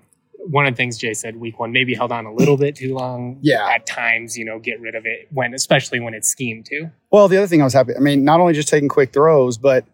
one 0.50 0.68
of 0.68 0.74
the 0.74 0.78
things 0.78 0.98
Jay 0.98 1.14
said 1.14 1.38
week 1.38 1.60
one, 1.60 1.72
maybe 1.72 1.96
held 1.96 2.12
on 2.12 2.26
a 2.26 2.34
little 2.34 2.58
bit 2.58 2.76
too 2.76 2.94
long. 2.94 3.40
Yeah. 3.42 3.68
At 3.68 3.88
times, 3.88 4.38
you 4.38 4.46
know, 4.46 4.60
get 4.60 4.80
rid 4.80 4.94
of 4.94 5.06
it 5.06 5.28
when, 5.32 5.54
especially 5.54 6.00
when 6.00 6.14
it's 6.14 6.30
schemed 6.30 6.68
too. 6.68 6.92
Well, 7.12 7.28
the 7.28 7.38
other 7.38 7.48
thing 7.48 7.62
I 7.62 7.64
was 7.64 7.74
happy, 7.74 7.96
I 7.96 8.00
mean, 8.00 8.24
not 8.24 8.40
only 8.40 8.54
just 8.54 8.68
taking 8.68 8.88
quick 8.88 9.12
throws, 9.12 9.58
but 9.58 9.86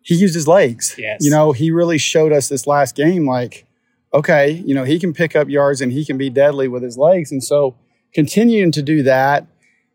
he 0.00 0.14
used 0.14 0.34
his 0.34 0.48
legs. 0.48 0.94
Yes. 0.98 1.22
You 1.22 1.30
know, 1.30 1.52
he 1.52 1.70
really 1.70 1.98
showed 1.98 2.32
us 2.32 2.48
this 2.48 2.66
last 2.66 2.96
game 2.96 3.26
like, 3.26 3.66
okay, 4.14 4.50
you 4.50 4.74
know, 4.74 4.84
he 4.84 4.98
can 4.98 5.12
pick 5.12 5.34
up 5.34 5.48
yards 5.48 5.80
and 5.80 5.92
he 5.92 6.04
can 6.04 6.18
be 6.18 6.30
deadly 6.30 6.68
with 6.68 6.82
his 6.82 6.98
legs. 6.98 7.32
And 7.32 7.42
so 7.42 7.74
continuing 8.14 8.72
to 8.72 8.82
do 8.82 9.02
that. 9.02 9.46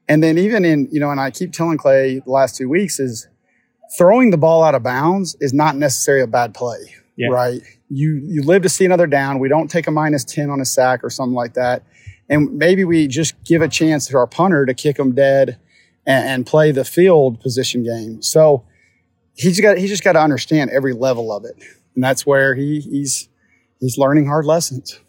And 0.07 0.23
then 0.23 0.37
even 0.37 0.65
in, 0.65 0.87
you 0.91 0.99
know, 0.99 1.11
and 1.11 1.19
I 1.19 1.31
keep 1.31 1.51
telling 1.51 1.77
Clay 1.77 2.19
the 2.19 2.31
last 2.31 2.55
two 2.55 2.69
weeks 2.69 2.99
is 2.99 3.27
throwing 3.97 4.31
the 4.31 4.37
ball 4.37 4.63
out 4.63 4.75
of 4.75 4.83
bounds 4.83 5.35
is 5.39 5.53
not 5.53 5.75
necessarily 5.75 6.23
a 6.23 6.27
bad 6.27 6.53
play. 6.53 6.95
Yeah. 7.17 7.29
Right. 7.29 7.61
You 7.89 8.21
you 8.23 8.43
live 8.43 8.61
to 8.63 8.69
see 8.69 8.85
another 8.85 9.07
down. 9.07 9.39
We 9.39 9.49
don't 9.49 9.69
take 9.69 9.87
a 9.87 9.91
minus 9.91 10.23
10 10.23 10.49
on 10.49 10.61
a 10.61 10.65
sack 10.65 11.03
or 11.03 11.09
something 11.09 11.35
like 11.35 11.53
that. 11.55 11.83
And 12.29 12.57
maybe 12.57 12.83
we 12.83 13.07
just 13.07 13.41
give 13.43 13.61
a 13.61 13.67
chance 13.67 14.07
to 14.07 14.17
our 14.17 14.27
punter 14.27 14.65
to 14.65 14.73
kick 14.73 14.97
them 14.97 15.15
dead 15.15 15.57
and, 16.05 16.27
and 16.27 16.45
play 16.45 16.71
the 16.71 16.85
field 16.85 17.39
position 17.39 17.83
game. 17.83 18.21
So 18.21 18.63
he's 19.35 19.59
got 19.59 19.77
he's 19.77 19.89
just 19.89 20.03
got 20.03 20.13
to 20.13 20.21
understand 20.21 20.69
every 20.71 20.93
level 20.93 21.31
of 21.31 21.45
it. 21.45 21.55
And 21.95 22.03
that's 22.03 22.25
where 22.25 22.53
he 22.55 22.81
he's 22.81 23.29
he's 23.79 23.97
learning 23.97 24.27
hard 24.27 24.45
lessons. 24.45 24.99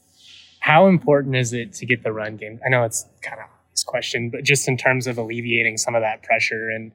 How 0.60 0.86
important 0.86 1.36
is 1.36 1.52
it 1.52 1.72
to 1.74 1.86
get 1.86 2.02
the 2.02 2.12
run 2.12 2.36
game? 2.36 2.60
I 2.64 2.68
know 2.68 2.84
it's 2.84 3.06
kind 3.22 3.40
of 3.40 3.46
this 3.72 3.84
question, 3.84 4.30
but 4.30 4.44
just 4.44 4.68
in 4.68 4.76
terms 4.76 5.06
of 5.06 5.18
alleviating 5.18 5.76
some 5.78 5.94
of 5.94 6.02
that 6.02 6.22
pressure 6.22 6.68
and 6.70 6.92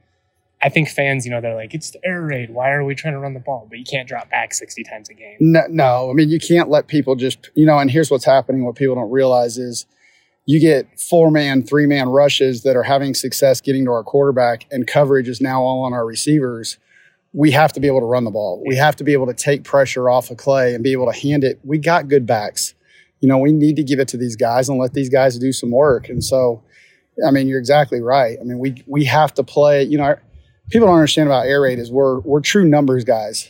I 0.63 0.69
think 0.69 0.87
fans, 0.87 1.25
you 1.25 1.31
know, 1.31 1.41
they're 1.41 1.55
like, 1.55 1.73
it's 1.73 1.91
the 1.91 1.99
air 2.05 2.21
raid. 2.21 2.49
Why 2.49 2.71
are 2.71 2.85
we 2.85 2.95
trying 2.95 3.15
to 3.15 3.19
run 3.19 3.33
the 3.33 3.41
ball? 3.41 3.67
But 3.69 3.79
you 3.79 3.83
can't 3.83 4.07
drop 4.07 4.29
back 4.29 4.53
60 4.53 4.83
times 4.85 5.09
a 5.09 5.13
game. 5.13 5.35
No, 5.41 5.63
no, 5.69 6.09
I 6.09 6.13
mean 6.13 6.29
you 6.29 6.39
can't 6.39 6.69
let 6.69 6.87
people 6.87 7.15
just 7.15 7.49
you 7.53 7.65
know. 7.65 7.77
And 7.79 7.91
here's 7.91 8.09
what's 8.09 8.23
happening: 8.23 8.63
what 8.63 8.75
people 8.75 8.95
don't 8.95 9.11
realize 9.11 9.57
is 9.57 9.85
you 10.45 10.61
get 10.61 10.99
four 10.99 11.31
man, 11.31 11.63
three 11.63 11.85
man 11.85 12.07
rushes 12.07 12.63
that 12.63 12.77
are 12.77 12.83
having 12.83 13.13
success 13.13 13.59
getting 13.59 13.83
to 13.85 13.91
our 13.91 14.03
quarterback, 14.03 14.65
and 14.71 14.87
coverage 14.87 15.27
is 15.27 15.41
now 15.41 15.61
all 15.61 15.83
on 15.83 15.91
our 15.91 16.05
receivers. 16.05 16.77
We 17.33 17.51
have 17.51 17.73
to 17.73 17.79
be 17.79 17.87
able 17.87 17.99
to 17.99 18.05
run 18.05 18.23
the 18.23 18.31
ball. 18.31 18.63
We 18.65 18.75
have 18.75 18.95
to 18.97 19.03
be 19.03 19.13
able 19.13 19.25
to 19.27 19.33
take 19.33 19.63
pressure 19.63 20.09
off 20.09 20.29
of 20.29 20.37
Clay 20.37 20.75
and 20.75 20.83
be 20.83 20.91
able 20.91 21.11
to 21.11 21.17
hand 21.17 21.43
it. 21.43 21.59
We 21.63 21.79
got 21.79 22.07
good 22.07 22.25
backs. 22.25 22.75
You 23.21 23.27
know, 23.27 23.37
we 23.37 23.51
need 23.51 23.75
to 23.77 23.83
give 23.83 23.99
it 23.99 24.07
to 24.09 24.17
these 24.17 24.35
guys 24.35 24.69
and 24.69 24.77
let 24.77 24.93
these 24.93 25.09
guys 25.09 25.37
do 25.39 25.51
some 25.51 25.71
work. 25.71 26.09
And 26.09 26.23
so, 26.23 26.63
I 27.25 27.31
mean, 27.31 27.47
you're 27.47 27.59
exactly 27.59 28.01
right. 28.01 28.37
I 28.39 28.43
mean, 28.43 28.59
we 28.59 28.83
we 28.85 29.05
have 29.05 29.33
to 29.35 29.43
play. 29.43 29.83
You 29.83 29.97
know, 29.97 30.03
our, 30.03 30.21
people 30.69 30.87
don't 30.87 30.95
understand 30.95 31.27
about 31.27 31.47
air 31.47 31.61
raid 31.61 31.79
is 31.79 31.91
we're 31.91 32.19
we're 32.19 32.41
true 32.41 32.67
numbers 32.67 33.03
guys. 33.03 33.49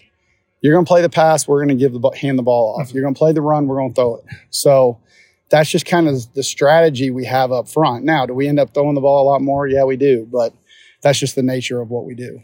You're 0.62 0.74
going 0.74 0.86
to 0.86 0.90
play 0.90 1.02
the 1.02 1.10
pass, 1.10 1.46
we're 1.46 1.60
going 1.60 1.78
to 1.78 1.82
give 1.82 1.92
the 1.92 2.10
hand 2.12 2.40
the 2.40 2.44
ball 2.44 2.78
off. 2.80 2.88
Mm-hmm. 2.88 2.96
You're 2.96 3.04
going 3.04 3.14
to 3.14 3.20
play 3.20 3.34
the 3.34 3.42
run, 3.42 3.68
we're 3.68 3.76
going 3.76 3.94
to 3.94 3.96
throw 3.96 4.16
it. 4.16 4.24
So 4.50 4.98
that's 5.50 5.70
just 5.70 5.86
kind 5.86 6.08
of 6.08 6.34
the 6.34 6.42
strategy 6.42 7.12
we 7.12 7.26
have 7.26 7.52
up 7.52 7.68
front. 7.68 8.06
Now, 8.06 8.26
do 8.26 8.34
we 8.34 8.48
end 8.48 8.60
up 8.60 8.74
throwing 8.74 8.96
the 8.96 9.02
ball 9.02 9.24
a 9.24 9.28
lot 9.30 9.42
more? 9.42 9.68
Yeah, 9.68 9.84
we 9.84 9.98
do, 9.98 10.26
but 10.32 10.54
that's 11.02 11.20
just 11.20 11.36
the 11.36 11.44
nature 11.44 11.82
of 11.82 11.90
what 11.90 12.06
we 12.06 12.16
do. 12.16 12.42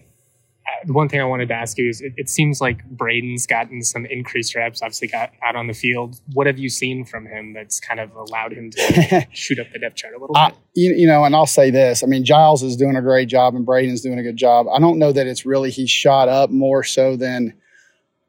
The 0.85 0.93
one 0.93 1.09
thing 1.09 1.19
I 1.21 1.25
wanted 1.25 1.49
to 1.49 1.53
ask 1.53 1.77
you 1.77 1.89
is 1.89 2.01
it, 2.01 2.13
it 2.17 2.29
seems 2.29 2.61
like 2.61 2.83
Braden's 2.89 3.45
gotten 3.45 3.81
some 3.81 4.05
increased 4.05 4.55
reps, 4.55 4.81
obviously 4.81 5.07
got 5.07 5.31
out 5.43 5.55
on 5.55 5.67
the 5.67 5.73
field. 5.73 6.19
What 6.33 6.47
have 6.47 6.57
you 6.57 6.69
seen 6.69 7.05
from 7.05 7.25
him 7.25 7.53
that's 7.53 7.79
kind 7.79 7.99
of 7.99 8.15
allowed 8.15 8.53
him 8.53 8.71
to 8.71 9.27
shoot 9.31 9.59
up 9.59 9.67
the 9.71 9.79
depth 9.79 9.95
chart 9.95 10.13
a 10.15 10.19
little 10.19 10.35
I, 10.35 10.49
bit? 10.49 10.57
you, 10.75 10.93
you 10.95 11.07
know, 11.07 11.23
and 11.23 11.35
I'll 11.35 11.45
say 11.45 11.69
this. 11.69 12.03
I 12.03 12.07
mean, 12.07 12.23
Giles 12.23 12.63
is 12.63 12.75
doing 12.75 12.95
a 12.95 13.01
great 13.01 13.27
job 13.27 13.55
and 13.55 13.65
Braden's 13.65 14.01
doing 14.01 14.19
a 14.19 14.23
good 14.23 14.37
job. 14.37 14.67
I 14.67 14.79
don't 14.79 14.99
know 14.99 15.11
that 15.11 15.27
it's 15.27 15.45
really 15.45 15.71
he's 15.71 15.89
shot 15.89 16.29
up 16.29 16.49
more 16.49 16.83
so 16.83 17.15
than 17.15 17.53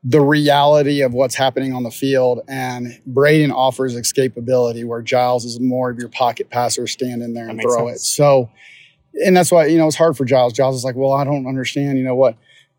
the 0.02 0.20
reality 0.20 1.02
of 1.02 1.12
what's 1.12 1.34
happening 1.34 1.74
on 1.74 1.82
the 1.82 1.90
field. 1.90 2.40
And 2.48 3.00
Braden 3.06 3.52
offers 3.52 3.94
escapability 3.94 4.84
where 4.84 5.02
Giles 5.02 5.44
is 5.44 5.60
more 5.60 5.90
of 5.90 5.98
your 5.98 6.08
pocket 6.08 6.50
passer, 6.50 6.86
stand 6.86 7.22
in 7.22 7.34
there 7.34 7.48
and 7.48 7.60
throw 7.60 7.88
sense. 7.88 8.02
it. 8.02 8.04
So, 8.04 8.50
and 9.14 9.36
that's 9.36 9.50
why, 9.50 9.66
you 9.66 9.78
know, 9.78 9.86
it's 9.86 9.96
hard 9.96 10.16
for 10.16 10.24
Giles. 10.24 10.52
Giles 10.52 10.76
is 10.76 10.84
like, 10.84 10.96
well, 10.96 11.12
I 11.12 11.24
don't 11.24 11.46
understand, 11.46 11.98
you 11.98 12.04
know 12.04 12.14
what? 12.14 12.36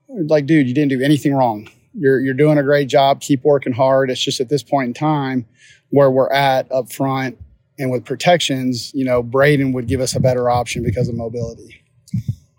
Like, 0.08 0.46
dude, 0.46 0.68
you 0.68 0.74
didn't 0.74 0.90
do 0.90 1.02
anything 1.02 1.34
wrong. 1.34 1.70
You're, 1.94 2.20
you're 2.20 2.34
doing 2.34 2.58
a 2.58 2.64
great 2.64 2.88
job. 2.88 3.22
Keep 3.22 3.44
working 3.44 3.74
hard. 3.74 4.10
It's 4.10 4.22
just 4.22 4.40
at 4.40 4.50
this 4.50 4.64
point 4.64 4.88
in 4.88 4.94
time 4.94 5.46
where 5.90 6.10
we're 6.10 6.32
at 6.32 6.72
up 6.72 6.92
front 6.92 7.38
and 7.78 7.92
with 7.92 8.06
protections, 8.06 8.94
you 8.94 9.04
know, 9.04 9.24
Braden 9.24 9.74
would 9.74 9.88
give 9.88 10.02
us 10.02 10.16
a 10.16 10.20
better 10.20 10.50
option 10.50 10.84
because 10.84 11.08
of 11.08 11.16
mobility. 11.16 11.84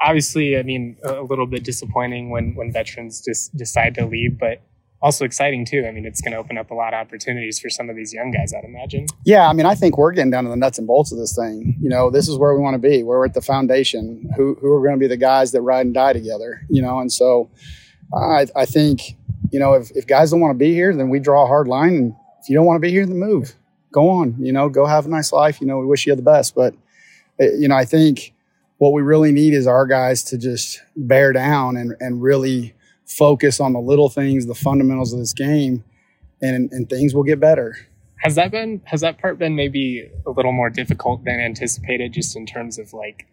Obviously, 0.00 0.58
I 0.58 0.62
mean, 0.62 0.96
a 1.04 1.22
little 1.22 1.46
bit 1.46 1.62
disappointing 1.62 2.30
when 2.30 2.56
when 2.56 2.72
veterans 2.72 3.24
just 3.24 3.56
decide 3.56 3.94
to 3.94 4.04
leave, 4.04 4.38
but 4.38 4.60
also 5.02 5.24
exciting 5.24 5.64
too. 5.64 5.84
I 5.86 5.90
mean, 5.90 6.06
it's 6.06 6.20
going 6.20 6.32
to 6.32 6.38
open 6.38 6.56
up 6.56 6.70
a 6.70 6.74
lot 6.74 6.94
of 6.94 7.00
opportunities 7.00 7.58
for 7.58 7.68
some 7.68 7.90
of 7.90 7.96
these 7.96 8.12
young 8.12 8.30
guys, 8.30 8.54
I'd 8.54 8.64
imagine. 8.64 9.06
Yeah, 9.24 9.48
I 9.48 9.52
mean, 9.52 9.66
I 9.66 9.74
think 9.74 9.98
we're 9.98 10.12
getting 10.12 10.30
down 10.30 10.44
to 10.44 10.50
the 10.50 10.56
nuts 10.56 10.78
and 10.78 10.86
bolts 10.86 11.12
of 11.12 11.18
this 11.18 11.36
thing. 11.36 11.76
You 11.80 11.88
know, 11.88 12.08
this 12.08 12.28
is 12.28 12.38
where 12.38 12.54
we 12.54 12.60
want 12.60 12.74
to 12.74 12.78
be. 12.78 13.02
We're 13.02 13.24
at 13.24 13.34
the 13.34 13.42
foundation. 13.42 14.30
Who 14.36 14.56
who 14.60 14.72
are 14.72 14.80
going 14.80 14.94
to 14.94 15.00
be 15.00 15.08
the 15.08 15.16
guys 15.16 15.52
that 15.52 15.62
ride 15.62 15.86
and 15.86 15.94
die 15.94 16.12
together? 16.12 16.62
You 16.70 16.82
know, 16.82 17.00
and 17.00 17.12
so 17.12 17.50
I 18.14 18.46
I 18.54 18.64
think 18.64 19.16
you 19.50 19.58
know 19.58 19.74
if 19.74 19.90
if 19.90 20.06
guys 20.06 20.30
don't 20.30 20.40
want 20.40 20.54
to 20.54 20.58
be 20.58 20.72
here, 20.72 20.94
then 20.94 21.10
we 21.10 21.18
draw 21.18 21.44
a 21.44 21.46
hard 21.48 21.66
line. 21.68 21.94
And 21.96 22.14
if 22.40 22.48
you 22.48 22.56
don't 22.56 22.66
want 22.66 22.76
to 22.76 22.86
be 22.86 22.90
here, 22.90 23.04
then 23.04 23.18
move. 23.18 23.54
Go 23.90 24.08
on. 24.08 24.36
You 24.38 24.52
know, 24.52 24.68
go 24.68 24.86
have 24.86 25.06
a 25.06 25.08
nice 25.08 25.32
life. 25.32 25.60
You 25.60 25.66
know, 25.66 25.78
we 25.78 25.86
wish 25.86 26.06
you 26.06 26.14
the 26.14 26.22
best. 26.22 26.54
But 26.54 26.74
uh, 27.40 27.52
you 27.58 27.68
know, 27.68 27.76
I 27.76 27.84
think 27.84 28.32
what 28.78 28.92
we 28.92 29.02
really 29.02 29.32
need 29.32 29.52
is 29.52 29.66
our 29.66 29.86
guys 29.86 30.22
to 30.24 30.38
just 30.38 30.80
bear 30.96 31.32
down 31.32 31.76
and 31.76 31.94
and 31.98 32.22
really 32.22 32.74
focus 33.16 33.60
on 33.60 33.72
the 33.72 33.80
little 33.80 34.08
things, 34.08 34.46
the 34.46 34.54
fundamentals 34.54 35.12
of 35.12 35.18
this 35.18 35.32
game, 35.32 35.84
and 36.40 36.70
and 36.72 36.88
things 36.88 37.14
will 37.14 37.22
get 37.22 37.40
better. 37.40 37.76
Has 38.18 38.36
that 38.36 38.50
been 38.50 38.80
has 38.84 39.00
that 39.00 39.18
part 39.18 39.38
been 39.38 39.56
maybe 39.56 40.10
a 40.26 40.30
little 40.30 40.52
more 40.52 40.70
difficult 40.70 41.24
than 41.24 41.40
anticipated, 41.40 42.12
just 42.12 42.36
in 42.36 42.46
terms 42.46 42.78
of 42.78 42.92
like, 42.92 43.26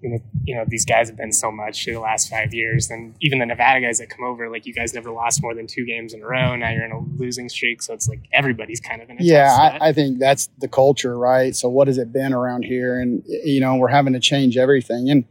you 0.00 0.10
know, 0.10 0.18
you 0.44 0.54
know, 0.54 0.64
these 0.66 0.84
guys 0.84 1.08
have 1.08 1.16
been 1.16 1.32
so 1.32 1.52
much 1.52 1.84
the 1.84 1.96
last 1.96 2.28
five 2.28 2.52
years, 2.52 2.90
and 2.90 3.14
even 3.20 3.38
the 3.38 3.46
Nevada 3.46 3.80
guys 3.80 3.98
that 3.98 4.10
come 4.10 4.24
over, 4.24 4.50
like 4.50 4.66
you 4.66 4.74
guys 4.74 4.92
never 4.92 5.10
lost 5.10 5.40
more 5.42 5.54
than 5.54 5.66
two 5.66 5.86
games 5.86 6.12
in 6.12 6.22
a 6.22 6.26
row. 6.26 6.56
Now 6.56 6.70
you're 6.70 6.84
in 6.84 6.92
a 6.92 7.00
losing 7.16 7.48
streak, 7.48 7.80
so 7.80 7.94
it's 7.94 8.08
like 8.08 8.20
everybody's 8.32 8.80
kind 8.80 9.00
of 9.00 9.08
in 9.08 9.18
a 9.18 9.22
yeah. 9.22 9.78
I, 9.80 9.88
I 9.88 9.92
think 9.92 10.18
that's 10.18 10.48
the 10.58 10.68
culture 10.68 11.16
right 11.16 11.54
so 11.54 11.68
what 11.68 11.86
has 11.86 11.98
it 11.98 12.12
been 12.12 12.32
around 12.32 12.64
here 12.64 13.00
and 13.00 13.22
you 13.26 13.60
know 13.60 13.76
we're 13.76 13.88
having 13.88 14.12
to 14.12 14.20
change 14.20 14.56
everything 14.56 15.08
and 15.10 15.24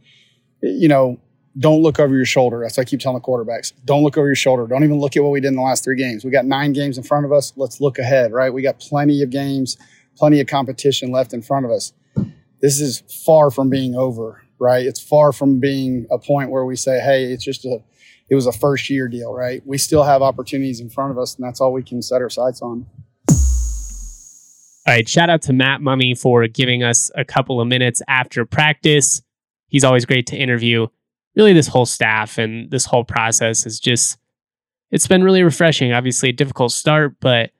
you 0.62 0.88
know 0.88 1.20
don't 1.58 1.82
look 1.82 1.98
over 1.98 2.14
your 2.14 2.24
shoulder. 2.24 2.60
That's 2.62 2.76
what 2.76 2.86
i 2.86 2.90
keep 2.90 3.00
telling 3.00 3.18
the 3.18 3.24
quarterbacks 3.24 3.72
don't 3.84 4.02
look 4.02 4.16
over 4.16 4.26
your 4.26 4.36
shoulder. 4.36 4.66
Don't 4.66 4.84
even 4.84 4.98
look 4.98 5.16
at 5.16 5.22
what 5.22 5.30
we 5.30 5.40
did 5.40 5.48
in 5.48 5.56
the 5.56 5.62
last 5.62 5.84
three 5.84 5.96
games. 5.96 6.24
We 6.24 6.30
got 6.30 6.46
nine 6.46 6.72
games 6.72 6.98
in 6.98 7.04
front 7.04 7.26
of 7.26 7.32
us. 7.32 7.52
Let's 7.56 7.80
look 7.80 7.98
ahead 7.98 8.32
right? 8.32 8.52
We 8.52 8.62
got 8.62 8.78
plenty 8.78 9.22
of 9.22 9.30
games 9.30 9.76
plenty 10.16 10.40
of 10.40 10.48
competition 10.48 11.12
left 11.12 11.32
in 11.32 11.40
front 11.40 11.64
of 11.64 11.70
us. 11.70 11.92
This 12.60 12.80
is 12.80 13.04
far 13.24 13.50
from 13.50 13.70
being 13.70 13.94
over 13.94 14.42
right? 14.60 14.84
It's 14.84 15.00
far 15.00 15.32
from 15.32 15.60
being 15.60 16.06
a 16.10 16.18
point 16.18 16.50
where 16.50 16.64
we 16.64 16.76
say 16.76 17.00
hey 17.00 17.24
it's 17.24 17.44
just 17.44 17.64
a 17.64 17.82
it 18.30 18.34
was 18.34 18.46
a 18.46 18.52
first 18.52 18.90
year 18.90 19.08
deal 19.08 19.32
right? 19.32 19.62
We 19.64 19.78
still 19.78 20.04
have 20.04 20.22
opportunities 20.22 20.80
in 20.80 20.90
front 20.90 21.12
of 21.12 21.18
us 21.18 21.36
and 21.36 21.44
that's 21.44 21.60
all 21.60 21.72
we 21.72 21.82
can 21.82 22.02
set 22.02 22.20
our 22.22 22.30
sights 22.30 22.62
on. 22.62 22.86
All 24.86 24.94
right, 24.94 25.06
shout 25.06 25.28
out 25.28 25.42
to 25.42 25.52
Matt 25.52 25.80
Mumme 25.82 26.18
for 26.18 26.48
giving 26.48 26.82
us 26.82 27.10
a 27.14 27.24
couple 27.24 27.60
of 27.60 27.68
minutes 27.68 28.00
after 28.08 28.46
practice. 28.46 29.20
He's 29.68 29.84
always 29.84 30.06
great 30.06 30.26
to 30.28 30.36
interview. 30.36 30.86
Really 31.38 31.52
this 31.52 31.68
whole 31.68 31.86
staff 31.86 32.36
and 32.36 32.70
this 32.70 32.84
whole 32.84 33.04
process 33.04 33.64
is 33.64 33.80
just 33.80 34.18
it's 34.90 35.06
been 35.06 35.22
really 35.22 35.42
refreshing. 35.42 35.92
Obviously, 35.92 36.30
a 36.30 36.32
difficult 36.32 36.72
start, 36.72 37.14
but 37.20 37.50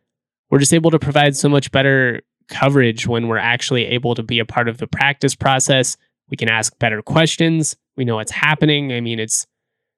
we're 0.51 0.59
just 0.59 0.75
able 0.75 0.91
to 0.91 0.99
provide 0.99 1.37
so 1.37 1.49
much 1.49 1.71
better 1.71 2.23
coverage 2.49 3.07
when 3.07 3.29
we're 3.29 3.39
actually 3.39 3.85
able 3.87 4.15
to 4.15 4.23
be 4.23 4.39
a 4.39 4.45
part 4.45 4.69
of 4.69 4.79
the 4.79 4.87
practice 4.87 5.35
process. 5.35 5.97
We 6.31 6.37
can 6.37 6.49
ask 6.49 6.79
better 6.79 7.03
questions. 7.03 7.77
We 7.97 8.05
know 8.05 8.17
what's 8.17 8.33
happening. 8.33 8.93
I 8.93 9.01
mean, 9.01 9.21
it's 9.21 9.47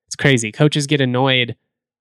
it's 0.07 0.17
crazy. 0.17 0.53
Coaches 0.53 0.87
get 0.87 1.01
annoyed 1.01 1.57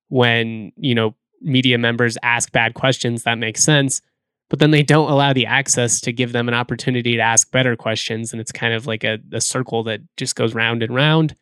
when, 0.07 0.71
you 0.75 0.95
know, 0.95 1.15
media 1.41 1.77
members 1.77 2.17
ask 2.24 2.51
bad 2.51 2.74
questions. 2.74 3.24
That 3.24 3.38
makes 3.38 3.63
sense. 3.63 4.01
But 4.50 4.57
then 4.57 4.71
they 4.71 4.81
don't 4.81 5.12
allow 5.12 5.31
the 5.31 5.45
access 5.45 6.01
to 6.01 6.12
give 6.12 6.31
them 6.31 6.48
an 6.48 6.55
opportunity 6.55 7.15
to 7.15 7.21
ask 7.21 7.51
better 7.51 7.75
questions. 7.75 8.31
And 8.31 8.41
it's 8.41 8.51
kind 8.51 8.74
of 8.74 8.88
like 8.88 9.03
a, 9.03 9.19
a 9.31 9.39
circle 9.39 9.83
that 9.83 10.01
just 10.17 10.36
goes 10.36 10.55
round 10.55 10.81
and 10.81 10.93
round. 10.93 11.36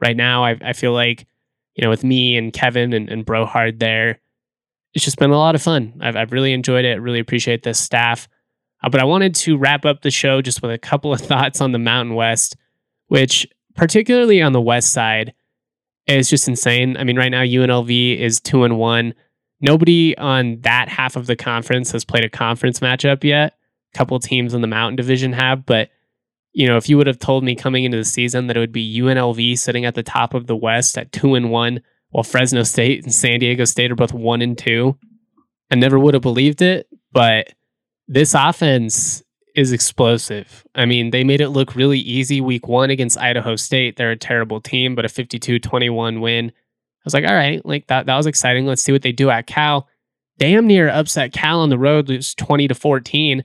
Right 0.00 0.16
now, 0.16 0.44
I, 0.44 0.56
I 0.60 0.72
feel 0.72 0.92
like, 0.92 1.26
you 1.74 1.82
know, 1.82 1.90
with 1.90 2.04
me 2.04 2.36
and 2.36 2.52
Kevin 2.52 2.92
and, 2.92 3.08
and 3.08 3.24
Brohard 3.24 3.78
there, 3.78 4.20
it's 4.94 5.04
just 5.04 5.18
been 5.18 5.30
a 5.30 5.38
lot 5.38 5.54
of 5.54 5.62
fun. 5.62 5.94
I've, 6.00 6.16
I've 6.16 6.32
really 6.32 6.52
enjoyed 6.52 6.84
it. 6.84 7.00
Really 7.00 7.20
appreciate 7.20 7.62
the 7.62 7.74
staff. 7.74 8.28
Uh, 8.82 8.88
but 8.88 9.00
I 9.00 9.04
wanted 9.04 9.34
to 9.36 9.56
wrap 9.56 9.84
up 9.84 10.02
the 10.02 10.10
show 10.10 10.40
just 10.40 10.62
with 10.62 10.70
a 10.70 10.78
couple 10.78 11.12
of 11.12 11.20
thoughts 11.22 11.60
on 11.60 11.72
the 11.72 11.78
Mountain 11.78 12.14
West, 12.14 12.56
which, 13.08 13.46
particularly 13.74 14.40
on 14.40 14.52
the 14.52 14.60
West 14.60 14.92
side, 14.92 15.34
is 16.06 16.30
just 16.30 16.48
insane. 16.48 16.96
I 16.96 17.04
mean, 17.04 17.16
right 17.16 17.30
now, 17.30 17.42
UNLV 17.42 18.18
is 18.18 18.40
two 18.40 18.64
and 18.64 18.78
one. 18.78 19.14
Nobody 19.60 20.16
on 20.18 20.60
that 20.60 20.88
half 20.88 21.16
of 21.16 21.26
the 21.26 21.36
conference 21.36 21.90
has 21.92 22.04
played 22.04 22.24
a 22.24 22.30
conference 22.30 22.80
matchup 22.80 23.24
yet. 23.24 23.54
A 23.94 23.98
couple 23.98 24.18
teams 24.18 24.54
in 24.54 24.60
the 24.60 24.66
Mountain 24.66 24.96
Division 24.96 25.32
have, 25.32 25.66
but 25.66 25.90
you 26.56 26.66
know, 26.66 26.78
if 26.78 26.88
you 26.88 26.96
would 26.96 27.06
have 27.06 27.18
told 27.18 27.44
me 27.44 27.54
coming 27.54 27.84
into 27.84 27.98
the 27.98 28.04
season 28.04 28.46
that 28.46 28.56
it 28.56 28.60
would 28.60 28.72
be 28.72 28.98
UNLV 28.98 29.58
sitting 29.58 29.84
at 29.84 29.94
the 29.94 30.02
top 30.02 30.32
of 30.32 30.46
the 30.46 30.56
West 30.56 30.96
at 30.96 31.12
two 31.12 31.34
and 31.34 31.50
one, 31.50 31.82
while 32.08 32.24
Fresno 32.24 32.62
State 32.62 33.04
and 33.04 33.12
San 33.12 33.40
Diego 33.40 33.66
State 33.66 33.92
are 33.92 33.94
both 33.94 34.14
one 34.14 34.40
and 34.40 34.56
two, 34.56 34.96
I 35.70 35.74
never 35.74 35.98
would 35.98 36.14
have 36.14 36.22
believed 36.22 36.62
it. 36.62 36.88
But 37.12 37.52
this 38.08 38.32
offense 38.32 39.22
is 39.54 39.70
explosive. 39.70 40.64
I 40.74 40.86
mean, 40.86 41.10
they 41.10 41.24
made 41.24 41.42
it 41.42 41.50
look 41.50 41.76
really 41.76 41.98
easy 41.98 42.40
week 42.40 42.66
one 42.66 42.88
against 42.88 43.18
Idaho 43.18 43.56
State. 43.56 43.96
They're 43.96 44.12
a 44.12 44.16
terrible 44.16 44.62
team, 44.62 44.94
but 44.94 45.04
a 45.04 45.10
52 45.10 45.58
21 45.58 46.22
win. 46.22 46.46
I 46.48 46.52
was 47.04 47.12
like, 47.12 47.26
all 47.26 47.34
right, 47.34 47.64
like 47.66 47.86
that, 47.88 48.06
that 48.06 48.16
was 48.16 48.26
exciting. 48.26 48.64
Let's 48.64 48.82
see 48.82 48.92
what 48.92 49.02
they 49.02 49.12
do 49.12 49.28
at 49.28 49.46
Cal. 49.46 49.88
Damn 50.38 50.66
near 50.66 50.88
upset 50.88 51.34
Cal 51.34 51.60
on 51.60 51.68
the 51.68 51.76
road, 51.76 52.08
lose 52.08 52.34
20 52.34 52.68
to 52.68 52.74
14. 52.74 53.44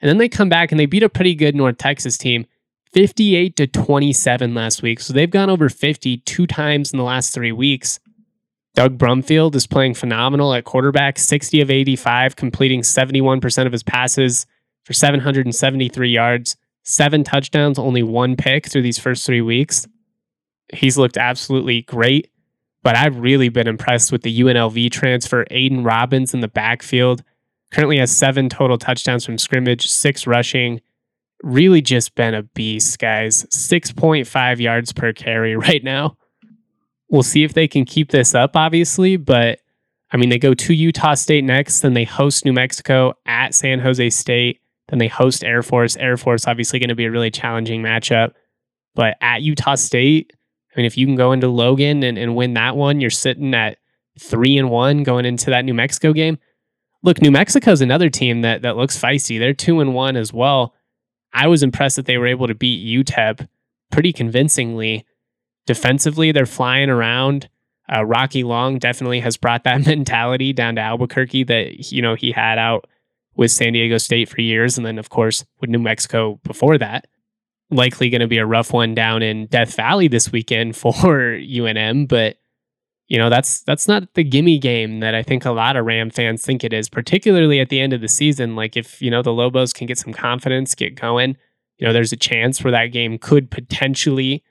And 0.00 0.08
then 0.08 0.18
they 0.18 0.28
come 0.28 0.48
back 0.48 0.70
and 0.70 0.78
they 0.78 0.86
beat 0.86 1.02
a 1.02 1.08
pretty 1.08 1.34
good 1.34 1.54
North 1.54 1.78
Texas 1.78 2.18
team, 2.18 2.46
58 2.92 3.56
to 3.56 3.66
27 3.66 4.54
last 4.54 4.82
week. 4.82 5.00
So 5.00 5.12
they've 5.12 5.30
gone 5.30 5.50
over 5.50 5.68
50 5.68 6.18
two 6.18 6.46
times 6.46 6.92
in 6.92 6.98
the 6.98 7.04
last 7.04 7.32
three 7.32 7.52
weeks. 7.52 7.98
Doug 8.74 8.98
Brumfield 8.98 9.54
is 9.54 9.66
playing 9.66 9.94
phenomenal 9.94 10.52
at 10.52 10.64
quarterback, 10.64 11.18
60 11.18 11.62
of 11.62 11.70
85, 11.70 12.36
completing 12.36 12.82
71% 12.82 13.66
of 13.66 13.72
his 13.72 13.82
passes 13.82 14.46
for 14.84 14.92
773 14.92 16.10
yards, 16.10 16.56
seven 16.84 17.24
touchdowns, 17.24 17.78
only 17.78 18.02
one 18.02 18.36
pick 18.36 18.66
through 18.66 18.82
these 18.82 18.98
first 18.98 19.24
three 19.24 19.40
weeks. 19.40 19.88
He's 20.74 20.98
looked 20.98 21.16
absolutely 21.16 21.82
great, 21.82 22.30
but 22.82 22.96
I've 22.96 23.18
really 23.18 23.48
been 23.48 23.66
impressed 23.66 24.12
with 24.12 24.22
the 24.22 24.40
UNLV 24.40 24.90
transfer. 24.90 25.46
Aidan 25.50 25.82
Robbins 25.82 26.34
in 26.34 26.40
the 26.40 26.48
backfield 26.48 27.22
currently 27.76 27.98
has 27.98 28.10
seven 28.10 28.48
total 28.48 28.78
touchdowns 28.78 29.26
from 29.26 29.36
scrimmage, 29.36 29.86
six 29.86 30.26
rushing. 30.26 30.80
Really 31.42 31.82
just 31.82 32.14
been 32.14 32.32
a 32.32 32.42
beast, 32.42 32.98
guys. 32.98 33.44
6.5 33.50 34.60
yards 34.60 34.94
per 34.94 35.12
carry 35.12 35.54
right 35.56 35.84
now. 35.84 36.16
We'll 37.10 37.22
see 37.22 37.44
if 37.44 37.52
they 37.52 37.68
can 37.68 37.84
keep 37.84 38.10
this 38.10 38.34
up, 38.34 38.56
obviously, 38.56 39.18
but 39.18 39.58
I 40.10 40.16
mean, 40.16 40.30
they 40.30 40.38
go 40.38 40.54
to 40.54 40.72
Utah 40.72 41.12
State 41.12 41.44
next, 41.44 41.80
then 41.80 41.92
they 41.92 42.04
host 42.04 42.46
New 42.46 42.54
Mexico 42.54 43.12
at 43.26 43.54
San 43.54 43.80
Jose 43.80 44.08
State, 44.08 44.62
then 44.88 44.98
they 44.98 45.08
host 45.08 45.44
Air 45.44 45.62
Force. 45.62 45.96
Air 45.96 46.16
Force, 46.16 46.46
obviously, 46.46 46.78
going 46.78 46.88
to 46.88 46.94
be 46.94 47.04
a 47.04 47.10
really 47.10 47.30
challenging 47.30 47.82
matchup, 47.82 48.32
but 48.94 49.18
at 49.20 49.42
Utah 49.42 49.74
State, 49.74 50.32
I 50.74 50.78
mean, 50.78 50.86
if 50.86 50.96
you 50.96 51.04
can 51.04 51.16
go 51.16 51.32
into 51.32 51.48
Logan 51.48 52.02
and, 52.04 52.16
and 52.16 52.34
win 52.34 52.54
that 52.54 52.74
one, 52.74 53.02
you're 53.02 53.10
sitting 53.10 53.52
at 53.52 53.76
three 54.18 54.56
and 54.56 54.70
one 54.70 55.02
going 55.02 55.26
into 55.26 55.50
that 55.50 55.66
New 55.66 55.74
Mexico 55.74 56.14
game. 56.14 56.38
Look, 57.06 57.22
New 57.22 57.30
Mexico 57.30 57.70
is 57.70 57.80
another 57.80 58.10
team 58.10 58.42
that 58.42 58.60
that 58.62 58.76
looks 58.76 59.00
feisty. 59.00 59.38
They're 59.38 59.54
two 59.54 59.80
and 59.80 59.94
one 59.94 60.16
as 60.16 60.32
well. 60.32 60.74
I 61.32 61.46
was 61.46 61.62
impressed 61.62 61.96
that 61.96 62.04
they 62.04 62.18
were 62.18 62.26
able 62.26 62.48
to 62.48 62.54
beat 62.54 62.86
UTEP 62.86 63.48
pretty 63.90 64.12
convincingly 64.12 65.06
defensively, 65.66 66.32
they're 66.32 66.46
flying 66.46 66.88
around. 66.88 67.48
Uh, 67.92 68.04
Rocky 68.04 68.42
Long 68.42 68.78
definitely 68.78 69.20
has 69.20 69.36
brought 69.36 69.64
that 69.64 69.84
mentality 69.86 70.52
down 70.52 70.76
to 70.76 70.80
Albuquerque 70.80 71.44
that 71.44 71.92
you 71.92 72.00
know 72.00 72.14
he 72.14 72.32
had 72.32 72.58
out 72.58 72.86
with 73.34 73.50
San 73.50 73.74
Diego 73.74 73.98
State 73.98 74.28
for 74.28 74.40
years, 74.40 74.78
and 74.78 74.86
then 74.86 74.98
of 74.98 75.10
course 75.10 75.44
with 75.60 75.70
New 75.70 75.78
Mexico 75.78 76.40
before 76.42 76.78
that. 76.78 77.06
Likely 77.70 78.10
going 78.10 78.20
to 78.20 78.28
be 78.28 78.38
a 78.38 78.46
rough 78.46 78.72
one 78.72 78.94
down 78.94 79.22
in 79.22 79.46
Death 79.46 79.74
Valley 79.74 80.08
this 80.08 80.32
weekend 80.32 80.76
for 80.76 80.92
UNM, 80.92 82.08
but 82.08 82.36
you 83.08 83.18
know 83.18 83.30
that's 83.30 83.62
that's 83.62 83.86
not 83.86 84.14
the 84.14 84.24
gimme 84.24 84.58
game 84.58 85.00
that 85.00 85.14
I 85.14 85.22
think 85.22 85.44
a 85.44 85.52
lot 85.52 85.76
of 85.76 85.86
Ram 85.86 86.10
fans 86.10 86.44
think 86.44 86.64
it 86.64 86.72
is, 86.72 86.88
particularly 86.88 87.60
at 87.60 87.68
the 87.68 87.80
end 87.80 87.92
of 87.92 88.00
the 88.00 88.08
season. 88.08 88.56
Like 88.56 88.76
if 88.76 89.00
you 89.00 89.10
know 89.10 89.22
the 89.22 89.32
Lobos 89.32 89.72
can 89.72 89.86
get 89.86 89.98
some 89.98 90.12
confidence, 90.12 90.74
get 90.74 90.94
going, 90.94 91.36
you 91.78 91.86
know 91.86 91.92
there's 91.92 92.12
a 92.12 92.16
chance 92.16 92.62
where 92.62 92.72
that 92.72 92.86
game 92.86 93.18
could 93.18 93.50
potentially 93.50 94.42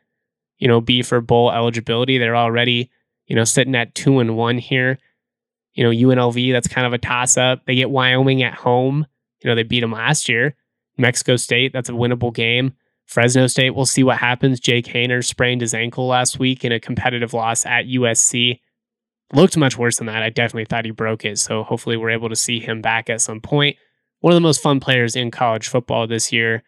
you 0.58 0.68
know, 0.68 0.82
be 0.82 1.02
for 1.02 1.22
bowl 1.22 1.52
eligibility. 1.52 2.18
They're 2.18 2.36
already, 2.36 2.90
you 3.28 3.36
know, 3.36 3.44
sitting 3.44 3.76
at 3.76 3.96
two 3.96 4.20
and 4.20 4.38
one 4.38 4.58
here. 4.58 4.98
You 5.74 5.84
know, 5.84 5.90
UNLV, 5.90 6.52
that's 6.54 6.68
kind 6.68 6.88
of 6.88 6.94
a 6.94 6.98
toss 6.98 7.38
up. 7.38 7.66
They 7.66 7.76
get 7.76 7.90
Wyoming 7.90 8.44
at 8.44 8.54
home. 8.54 9.06
You 9.42 9.50
know, 9.50 9.56
they 9.56 9.64
beat 9.64 9.82
them 9.82 9.92
last 9.92 10.30
year. 10.30 10.56
Mexico 10.98 11.36
State, 11.36 11.74
that's 11.74 11.90
a 11.90 11.94
winnable 11.94 12.34
game. 12.34 12.74
Fresno 13.06 13.48
State, 13.48 13.72
we'll 13.72 13.86
see 13.86 14.04
what 14.04 14.18
happens. 14.18 14.60
Jake 14.60 14.86
Haener 14.86 15.24
sprained 15.24 15.62
his 15.62 15.74
ankle 15.74 16.08
last 16.08 16.40
week 16.40 16.66
in 16.66 16.72
a 16.72 16.80
competitive 16.80 17.34
loss 17.34 17.66
at 17.66 17.86
USC. 17.86 18.60
Looked 19.34 19.58
much 19.58 19.78
worse 19.78 19.98
than 19.98 20.08
that. 20.08 20.24
I 20.24 20.30
definitely 20.30 20.66
thought 20.66 20.86
he 20.86 20.92
broke 20.92 21.26
it. 21.26 21.38
So 21.38 21.64
hopefully 21.64 21.98
we're 21.98 22.10
able 22.10 22.30
to 22.30 22.36
see 22.36 22.60
him 22.60 22.82
back 22.82 23.10
at 23.10 23.22
some 23.22 23.42
point. 23.42 23.78
One 24.22 24.34
of 24.34 24.36
the 24.36 24.42
most 24.42 24.62
fun 24.62 24.80
players 24.80 25.16
in 25.16 25.30
college 25.32 25.68
football 25.68 26.08
this 26.08 26.32
year 26.32 26.64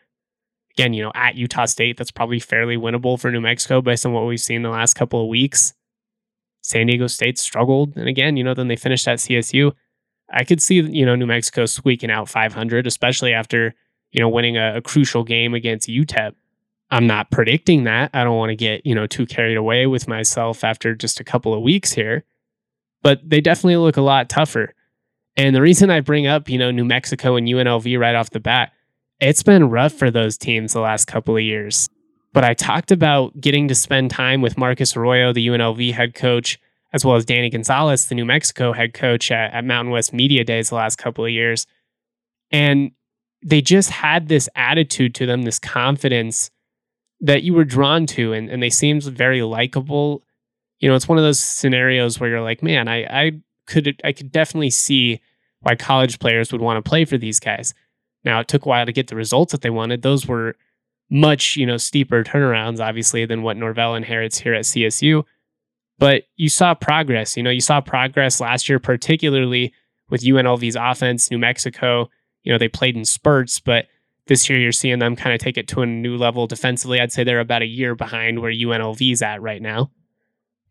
again, 0.77 0.93
you 0.93 1.03
know, 1.03 1.11
at 1.15 1.35
Utah 1.35 1.65
State, 1.65 1.97
that's 1.97 2.11
probably 2.11 2.39
fairly 2.39 2.77
winnable 2.77 3.19
for 3.19 3.31
New 3.31 3.41
Mexico 3.41 3.81
based 3.81 4.05
on 4.05 4.13
what 4.13 4.27
we've 4.27 4.39
seen 4.39 4.61
the 4.61 4.69
last 4.69 4.93
couple 4.93 5.21
of 5.21 5.27
weeks. 5.27 5.73
San 6.61 6.85
Diego 6.85 7.07
State 7.07 7.39
struggled. 7.39 7.95
And 7.97 8.07
again, 8.07 8.37
you 8.37 8.43
know, 8.43 8.53
then 8.53 8.67
they 8.67 8.75
finished 8.75 9.07
at 9.07 9.17
CSU. 9.17 9.71
I 10.31 10.43
could 10.43 10.61
see, 10.61 10.75
you 10.75 11.05
know, 11.05 11.15
New 11.15 11.25
Mexico 11.25 11.65
squeaking 11.65 12.11
out 12.11 12.29
500, 12.29 12.85
especially 12.85 13.33
after, 13.33 13.73
you 14.11 14.19
know, 14.19 14.29
winning 14.29 14.57
a, 14.57 14.77
a 14.77 14.81
crucial 14.81 15.23
game 15.23 15.53
against 15.53 15.89
UTEP. 15.89 16.33
I'm 16.89 17.07
not 17.07 17.31
predicting 17.31 17.83
that. 17.83 18.11
I 18.13 18.23
don't 18.23 18.37
want 18.37 18.51
to 18.51 18.55
get, 18.55 18.85
you 18.85 18.95
know, 18.95 19.07
too 19.07 19.25
carried 19.25 19.57
away 19.57 19.87
with 19.87 20.07
myself 20.07 20.63
after 20.63 20.95
just 20.95 21.19
a 21.19 21.23
couple 21.23 21.53
of 21.53 21.61
weeks 21.61 21.91
here. 21.91 22.23
But 23.01 23.29
they 23.29 23.41
definitely 23.41 23.77
look 23.77 23.97
a 23.97 24.01
lot 24.01 24.29
tougher. 24.29 24.73
And 25.35 25.55
the 25.55 25.61
reason 25.61 25.89
I 25.89 25.99
bring 25.99 26.25
up, 26.25 26.49
you 26.49 26.57
know, 26.57 26.71
New 26.71 26.85
Mexico 26.85 27.35
and 27.35 27.47
UNLV 27.47 27.99
right 27.99 28.15
off 28.15 28.31
the 28.31 28.39
bat, 28.39 28.71
it's 29.19 29.43
been 29.43 29.69
rough 29.69 29.93
for 29.93 30.09
those 30.09 30.37
teams 30.37 30.73
the 30.73 30.79
last 30.79 31.05
couple 31.05 31.35
of 31.35 31.43
years. 31.43 31.89
But 32.33 32.43
I 32.43 32.53
talked 32.53 32.91
about 32.91 33.39
getting 33.39 33.67
to 33.67 33.75
spend 33.75 34.11
time 34.11 34.41
with 34.41 34.57
Marcus 34.57 34.95
Arroyo, 34.95 35.33
the 35.33 35.47
UNLV 35.47 35.93
head 35.93 36.13
coach, 36.13 36.59
as 36.93 37.03
well 37.03 37.15
as 37.15 37.25
Danny 37.25 37.49
Gonzales, 37.49 38.07
the 38.07 38.15
New 38.15 38.25
Mexico 38.25 38.73
head 38.73 38.93
coach 38.93 39.31
at, 39.31 39.53
at 39.53 39.65
Mountain 39.65 39.91
West 39.91 40.13
Media 40.13 40.43
Days 40.43 40.69
the 40.69 40.75
last 40.75 40.97
couple 40.97 41.25
of 41.25 41.31
years. 41.31 41.67
And 42.51 42.91
they 43.43 43.61
just 43.61 43.89
had 43.89 44.27
this 44.27 44.49
attitude 44.55 45.15
to 45.15 45.25
them, 45.25 45.43
this 45.43 45.59
confidence 45.59 46.49
that 47.19 47.43
you 47.43 47.53
were 47.53 47.65
drawn 47.65 48.05
to, 48.07 48.33
and, 48.33 48.49
and 48.49 48.61
they 48.61 48.69
seemed 48.69 49.03
very 49.03 49.41
likable. 49.41 50.23
You 50.79 50.89
know, 50.89 50.95
it's 50.95 51.07
one 51.07 51.17
of 51.17 51.23
those 51.23 51.39
scenarios 51.39 52.19
where 52.19 52.29
you're 52.29 52.41
like, 52.41 52.61
man, 52.61 52.87
I, 52.87 53.03
I 53.03 53.31
could 53.65 53.99
I 54.03 54.11
could 54.11 54.31
definitely 54.31 54.69
see 54.69 55.21
why 55.61 55.75
college 55.75 56.19
players 56.19 56.51
would 56.51 56.61
want 56.61 56.83
to 56.83 56.87
play 56.87 57.05
for 57.05 57.17
these 57.17 57.39
guys. 57.39 57.73
Now 58.23 58.39
it 58.39 58.47
took 58.47 58.65
a 58.65 58.69
while 58.69 58.85
to 58.85 58.91
get 58.91 59.07
the 59.07 59.15
results 59.15 59.51
that 59.51 59.61
they 59.61 59.69
wanted. 59.69 60.01
Those 60.01 60.27
were 60.27 60.55
much, 61.09 61.55
you 61.55 61.65
know, 61.65 61.77
steeper 61.77 62.23
turnarounds, 62.23 62.79
obviously, 62.79 63.25
than 63.25 63.43
what 63.43 63.57
Norvell 63.57 63.95
inherits 63.95 64.39
here 64.39 64.53
at 64.53 64.65
CSU. 64.65 65.23
But 65.99 66.23
you 66.35 66.49
saw 66.49 66.75
progress. 66.75 67.37
You 67.37 67.43
know, 67.43 67.49
you 67.49 67.61
saw 67.61 67.81
progress 67.81 68.39
last 68.39 68.69
year, 68.69 68.79
particularly 68.79 69.73
with 70.09 70.23
UNLV's 70.23 70.75
offense, 70.75 71.31
New 71.31 71.39
Mexico. 71.39 72.09
You 72.47 72.53
know, 72.53 72.57
they 72.57 72.69
played 72.69 72.95
in 72.95 73.05
spurts, 73.05 73.59
but 73.59 73.87
this 74.27 74.49
year 74.49 74.57
you're 74.57 74.71
seeing 74.71 74.99
them 74.99 75.15
kind 75.15 75.33
of 75.33 75.39
take 75.39 75.57
it 75.57 75.67
to 75.69 75.81
a 75.81 75.85
new 75.85 76.15
level 76.17 76.47
defensively. 76.47 76.99
I'd 76.99 77.11
say 77.11 77.23
they're 77.23 77.39
about 77.39 77.61
a 77.61 77.67
year 77.67 77.93
behind 77.93 78.39
where 78.39 78.51
UNLV's 78.51 79.21
at 79.21 79.41
right 79.41 79.61
now 79.61 79.91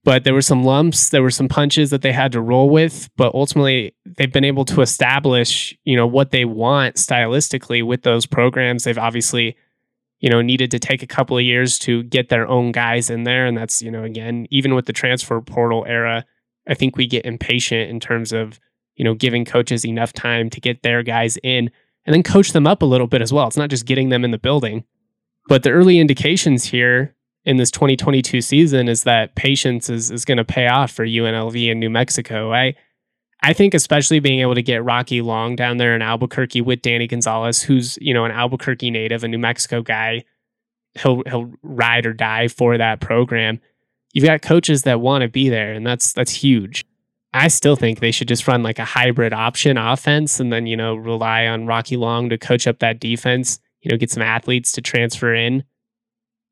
but 0.06 0.22
there 0.22 0.34
were 0.34 0.40
some 0.40 0.62
lumps, 0.62 1.08
there 1.08 1.20
were 1.20 1.32
some 1.32 1.48
punches 1.48 1.90
that 1.90 2.00
they 2.00 2.12
had 2.12 2.30
to 2.30 2.40
roll 2.40 2.70
with, 2.70 3.10
but 3.16 3.34
ultimately 3.34 3.92
they've 4.16 4.32
been 4.32 4.44
able 4.44 4.64
to 4.66 4.80
establish, 4.80 5.76
you 5.82 5.96
know, 5.96 6.06
what 6.06 6.30
they 6.30 6.44
want 6.44 6.94
stylistically 6.94 7.84
with 7.84 8.02
those 8.02 8.24
programs. 8.24 8.84
They've 8.84 8.96
obviously, 8.96 9.56
you 10.20 10.30
know, 10.30 10.42
needed 10.42 10.70
to 10.70 10.78
take 10.78 11.02
a 11.02 11.08
couple 11.08 11.36
of 11.36 11.42
years 11.42 11.76
to 11.80 12.04
get 12.04 12.28
their 12.28 12.46
own 12.46 12.70
guys 12.70 13.10
in 13.10 13.24
there. 13.24 13.46
And 13.46 13.58
that's, 13.58 13.82
you 13.82 13.90
know, 13.90 14.04
again, 14.04 14.46
even 14.48 14.76
with 14.76 14.86
the 14.86 14.92
transfer 14.92 15.40
portal 15.40 15.84
era, 15.88 16.24
I 16.68 16.74
think 16.74 16.96
we 16.96 17.08
get 17.08 17.26
impatient 17.26 17.90
in 17.90 17.98
terms 17.98 18.32
of, 18.32 18.60
you 18.96 19.04
know, 19.04 19.14
giving 19.14 19.44
coaches 19.44 19.84
enough 19.84 20.12
time 20.12 20.50
to 20.50 20.60
get 20.60 20.82
their 20.82 21.02
guys 21.02 21.38
in 21.42 21.70
and 22.04 22.14
then 22.14 22.22
coach 22.22 22.52
them 22.52 22.66
up 22.66 22.82
a 22.82 22.86
little 22.86 23.06
bit 23.06 23.22
as 23.22 23.32
well. 23.32 23.46
It's 23.46 23.56
not 23.56 23.70
just 23.70 23.86
getting 23.86 24.08
them 24.08 24.24
in 24.24 24.30
the 24.30 24.38
building. 24.38 24.84
But 25.48 25.62
the 25.62 25.70
early 25.70 25.98
indications 25.98 26.64
here 26.64 27.14
in 27.44 27.56
this 27.56 27.70
2022 27.70 28.40
season 28.40 28.88
is 28.88 29.04
that 29.04 29.34
patience 29.34 29.88
is, 29.88 30.10
is 30.10 30.24
going 30.24 30.38
to 30.38 30.44
pay 30.44 30.66
off 30.66 30.90
for 30.90 31.06
UNLV 31.06 31.70
and 31.70 31.78
New 31.78 31.90
Mexico. 31.90 32.52
I 32.52 32.74
I 33.42 33.52
think 33.52 33.74
especially 33.74 34.18
being 34.18 34.40
able 34.40 34.54
to 34.54 34.62
get 34.62 34.82
Rocky 34.82 35.20
Long 35.20 35.56
down 35.56 35.76
there 35.76 35.94
in 35.94 36.02
Albuquerque 36.02 36.62
with 36.62 36.82
Danny 36.82 37.06
Gonzales, 37.06 37.62
who's 37.62 37.98
you 38.00 38.14
know 38.14 38.24
an 38.24 38.32
Albuquerque 38.32 38.90
native, 38.90 39.22
a 39.24 39.28
New 39.28 39.38
Mexico 39.38 39.82
guy, 39.82 40.24
he'll 40.94 41.22
he'll 41.26 41.52
ride 41.62 42.06
or 42.06 42.12
die 42.12 42.48
for 42.48 42.78
that 42.78 43.00
program. 43.00 43.60
You've 44.12 44.24
got 44.24 44.42
coaches 44.42 44.82
that 44.82 45.00
want 45.00 45.22
to 45.22 45.28
be 45.28 45.48
there, 45.48 45.72
and 45.72 45.86
that's 45.86 46.12
that's 46.12 46.32
huge. 46.32 46.85
I 47.36 47.48
still 47.48 47.76
think 47.76 48.00
they 48.00 48.10
should 48.10 48.28
just 48.28 48.48
run 48.48 48.62
like 48.62 48.78
a 48.78 48.84
hybrid 48.84 49.32
option 49.32 49.76
offense, 49.76 50.40
and 50.40 50.52
then 50.52 50.66
you 50.66 50.76
know 50.76 50.94
rely 50.94 51.46
on 51.46 51.66
Rocky 51.66 51.96
Long 51.96 52.28
to 52.30 52.38
coach 52.38 52.66
up 52.66 52.78
that 52.80 53.00
defense. 53.00 53.60
You 53.82 53.90
know, 53.90 53.96
get 53.96 54.10
some 54.10 54.22
athletes 54.22 54.72
to 54.72 54.80
transfer 54.80 55.34
in. 55.34 55.64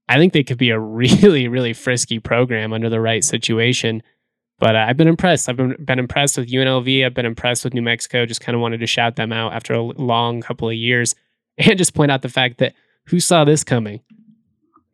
I 0.09 0.19
think 0.19 0.33
they 0.33 0.45
could 0.45 0.59
be 0.59 0.71
a 0.71 0.79
really 0.81 1.49
really 1.49 1.73
frisky 1.73 2.19
program 2.19 2.73
under 2.73 2.89
the 2.89 3.01
right 3.01 3.25
situation 3.25 4.03
but 4.59 4.77
uh, 4.77 4.87
I've 4.89 4.97
been 4.97 5.09
impressed. 5.09 5.49
I've 5.49 5.57
been, 5.57 5.77
been 5.85 5.99
impressed 5.99 6.39
with 6.39 6.51
UNLV. 6.51 7.05
I've 7.05 7.15
been 7.15 7.27
impressed 7.27 7.65
with 7.65 7.75
New 7.75 7.83
Mexico. 7.83 8.25
Just 8.27 8.41
kind 8.41 8.55
of 8.55 8.63
wanted 8.63 8.81
to 8.81 8.87
shout 8.87 9.17
them 9.17 9.33
out 9.33 9.53
after 9.53 9.75
a 9.75 9.83
long 9.83 10.41
couple 10.41 10.69
of 10.69 10.75
years 10.75 11.15
and 11.59 11.79
just 11.79 11.95
point 11.95 12.11
out 12.11 12.23
the 12.23 12.29
fact 12.29 12.59
that 12.59 12.75
who 13.07 13.21
saw 13.21 13.45
this 13.45 13.65
coming? 13.65 14.01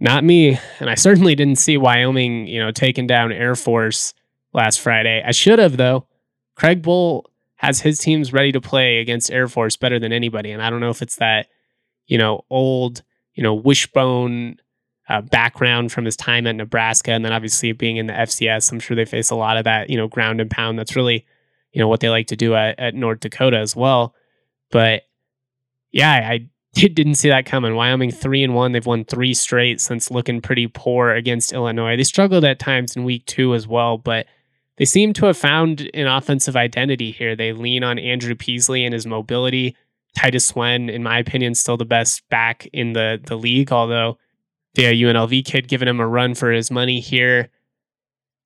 Not 0.00 0.24
me. 0.24 0.58
And 0.80 0.88
I 0.88 0.94
certainly 0.94 1.34
didn't 1.34 1.58
see 1.58 1.76
Wyoming, 1.76 2.46
you 2.46 2.58
know, 2.58 2.72
taking 2.72 3.06
down 3.06 3.32
Air 3.32 3.54
Force 3.54 4.14
last 4.52 4.80
Friday. 4.80 5.22
I 5.24 5.32
should 5.32 5.58
have, 5.58 5.76
though. 5.76 6.06
Craig 6.54 6.82
Bohl 6.82 7.24
has 7.56 7.80
his 7.80 7.98
teams 7.98 8.32
ready 8.32 8.52
to 8.52 8.60
play 8.60 8.98
against 8.98 9.30
Air 9.30 9.48
Force 9.48 9.76
better 9.76 9.98
than 9.98 10.12
anybody. 10.12 10.50
And 10.50 10.62
I 10.62 10.70
don't 10.70 10.80
know 10.80 10.90
if 10.90 11.02
it's 11.02 11.16
that, 11.16 11.48
you 12.06 12.18
know, 12.18 12.44
old, 12.50 13.02
you 13.34 13.42
know, 13.42 13.54
wishbone 13.54 14.56
uh, 15.10 15.20
background 15.20 15.90
from 15.90 16.04
his 16.04 16.16
time 16.16 16.46
at 16.46 16.54
Nebraska, 16.54 17.10
and 17.10 17.24
then 17.24 17.32
obviously 17.32 17.72
being 17.72 17.96
in 17.96 18.06
the 18.06 18.12
FCS, 18.12 18.70
I'm 18.70 18.78
sure 18.78 18.96
they 18.96 19.04
face 19.04 19.30
a 19.30 19.34
lot 19.34 19.56
of 19.56 19.64
that, 19.64 19.90
you 19.90 19.96
know, 19.96 20.06
ground 20.06 20.40
and 20.40 20.50
pound. 20.50 20.78
That's 20.78 20.94
really, 20.94 21.26
you 21.72 21.80
know, 21.80 21.88
what 21.88 22.00
they 22.00 22.08
like 22.08 22.28
to 22.28 22.36
do 22.36 22.54
at, 22.54 22.78
at 22.78 22.94
North 22.94 23.20
Dakota 23.20 23.58
as 23.58 23.74
well. 23.74 24.14
But 24.70 25.02
yeah, 25.90 26.28
I 26.30 26.48
didn't 26.74 27.16
see 27.16 27.28
that 27.28 27.44
coming. 27.44 27.74
Wyoming 27.74 28.12
three 28.12 28.44
and 28.44 28.54
one. 28.54 28.72
They've 28.72 28.86
won 28.86 29.04
three 29.04 29.34
straight 29.34 29.80
since 29.80 30.10
looking 30.10 30.40
pretty 30.40 30.68
poor 30.68 31.10
against 31.10 31.52
Illinois. 31.52 31.96
They 31.96 32.04
struggled 32.04 32.44
at 32.44 32.60
times 32.60 32.94
in 32.94 33.04
week 33.04 33.26
two 33.26 33.54
as 33.54 33.66
well, 33.66 33.98
but 33.98 34.26
they 34.80 34.86
seem 34.86 35.12
to 35.12 35.26
have 35.26 35.36
found 35.36 35.90
an 35.92 36.06
offensive 36.06 36.56
identity 36.56 37.10
here. 37.10 37.36
They 37.36 37.52
lean 37.52 37.84
on 37.84 37.98
Andrew 37.98 38.34
Peasley 38.34 38.82
and 38.82 38.94
his 38.94 39.06
mobility. 39.06 39.76
Titus 40.16 40.46
Swen, 40.46 40.88
in 40.88 41.02
my 41.02 41.18
opinion, 41.18 41.54
still 41.54 41.76
the 41.76 41.84
best 41.84 42.26
back 42.30 42.66
in 42.72 42.94
the 42.94 43.20
the 43.22 43.36
league, 43.36 43.72
although 43.72 44.16
the 44.74 44.86
uh, 44.86 44.92
UNLV 44.92 45.44
kid 45.44 45.68
giving 45.68 45.86
him 45.86 46.00
a 46.00 46.08
run 46.08 46.34
for 46.34 46.50
his 46.50 46.70
money 46.70 46.98
here. 46.98 47.50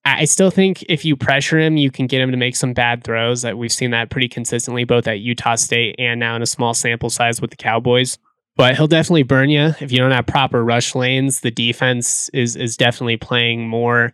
I 0.05 0.25
still 0.25 0.51
think 0.51 0.83
if 0.89 1.05
you 1.05 1.15
pressure 1.15 1.61
him, 1.61 1.77
you 1.77 1.93
can 1.93 2.09
get 2.09 2.21
him 2.21 2.33
to 2.33 2.37
make 2.37 2.57
some 2.57 2.75
bad 2.75 3.05
throws. 3.05 3.43
That 3.43 3.57
we've 3.57 3.73
seen 3.73 3.93
that 3.93 4.11
pretty 4.11 4.29
consistently, 4.29 4.83
both 4.83 5.07
at 5.07 5.21
Utah 5.21 5.55
State 5.55 5.95
and 6.01 6.19
now 6.19 6.35
in 6.35 6.43
a 6.43 6.47
small 6.47 6.75
sample 6.75 7.11
size 7.11 7.41
with 7.41 7.51
the 7.51 7.57
Cowboys. 7.57 8.19
But 8.57 8.75
he'll 8.75 8.89
definitely 8.89 9.23
burn 9.23 9.51
you 9.51 9.73
if 9.81 9.93
you 9.93 9.99
don't 9.99 10.11
have 10.11 10.27
proper 10.27 10.65
rush 10.65 10.97
lanes. 10.97 11.43
The 11.43 11.53
defense 11.53 12.29
is 12.31 12.57
is 12.57 12.77
definitely 12.77 13.19
playing 13.19 13.69
more 13.69 14.13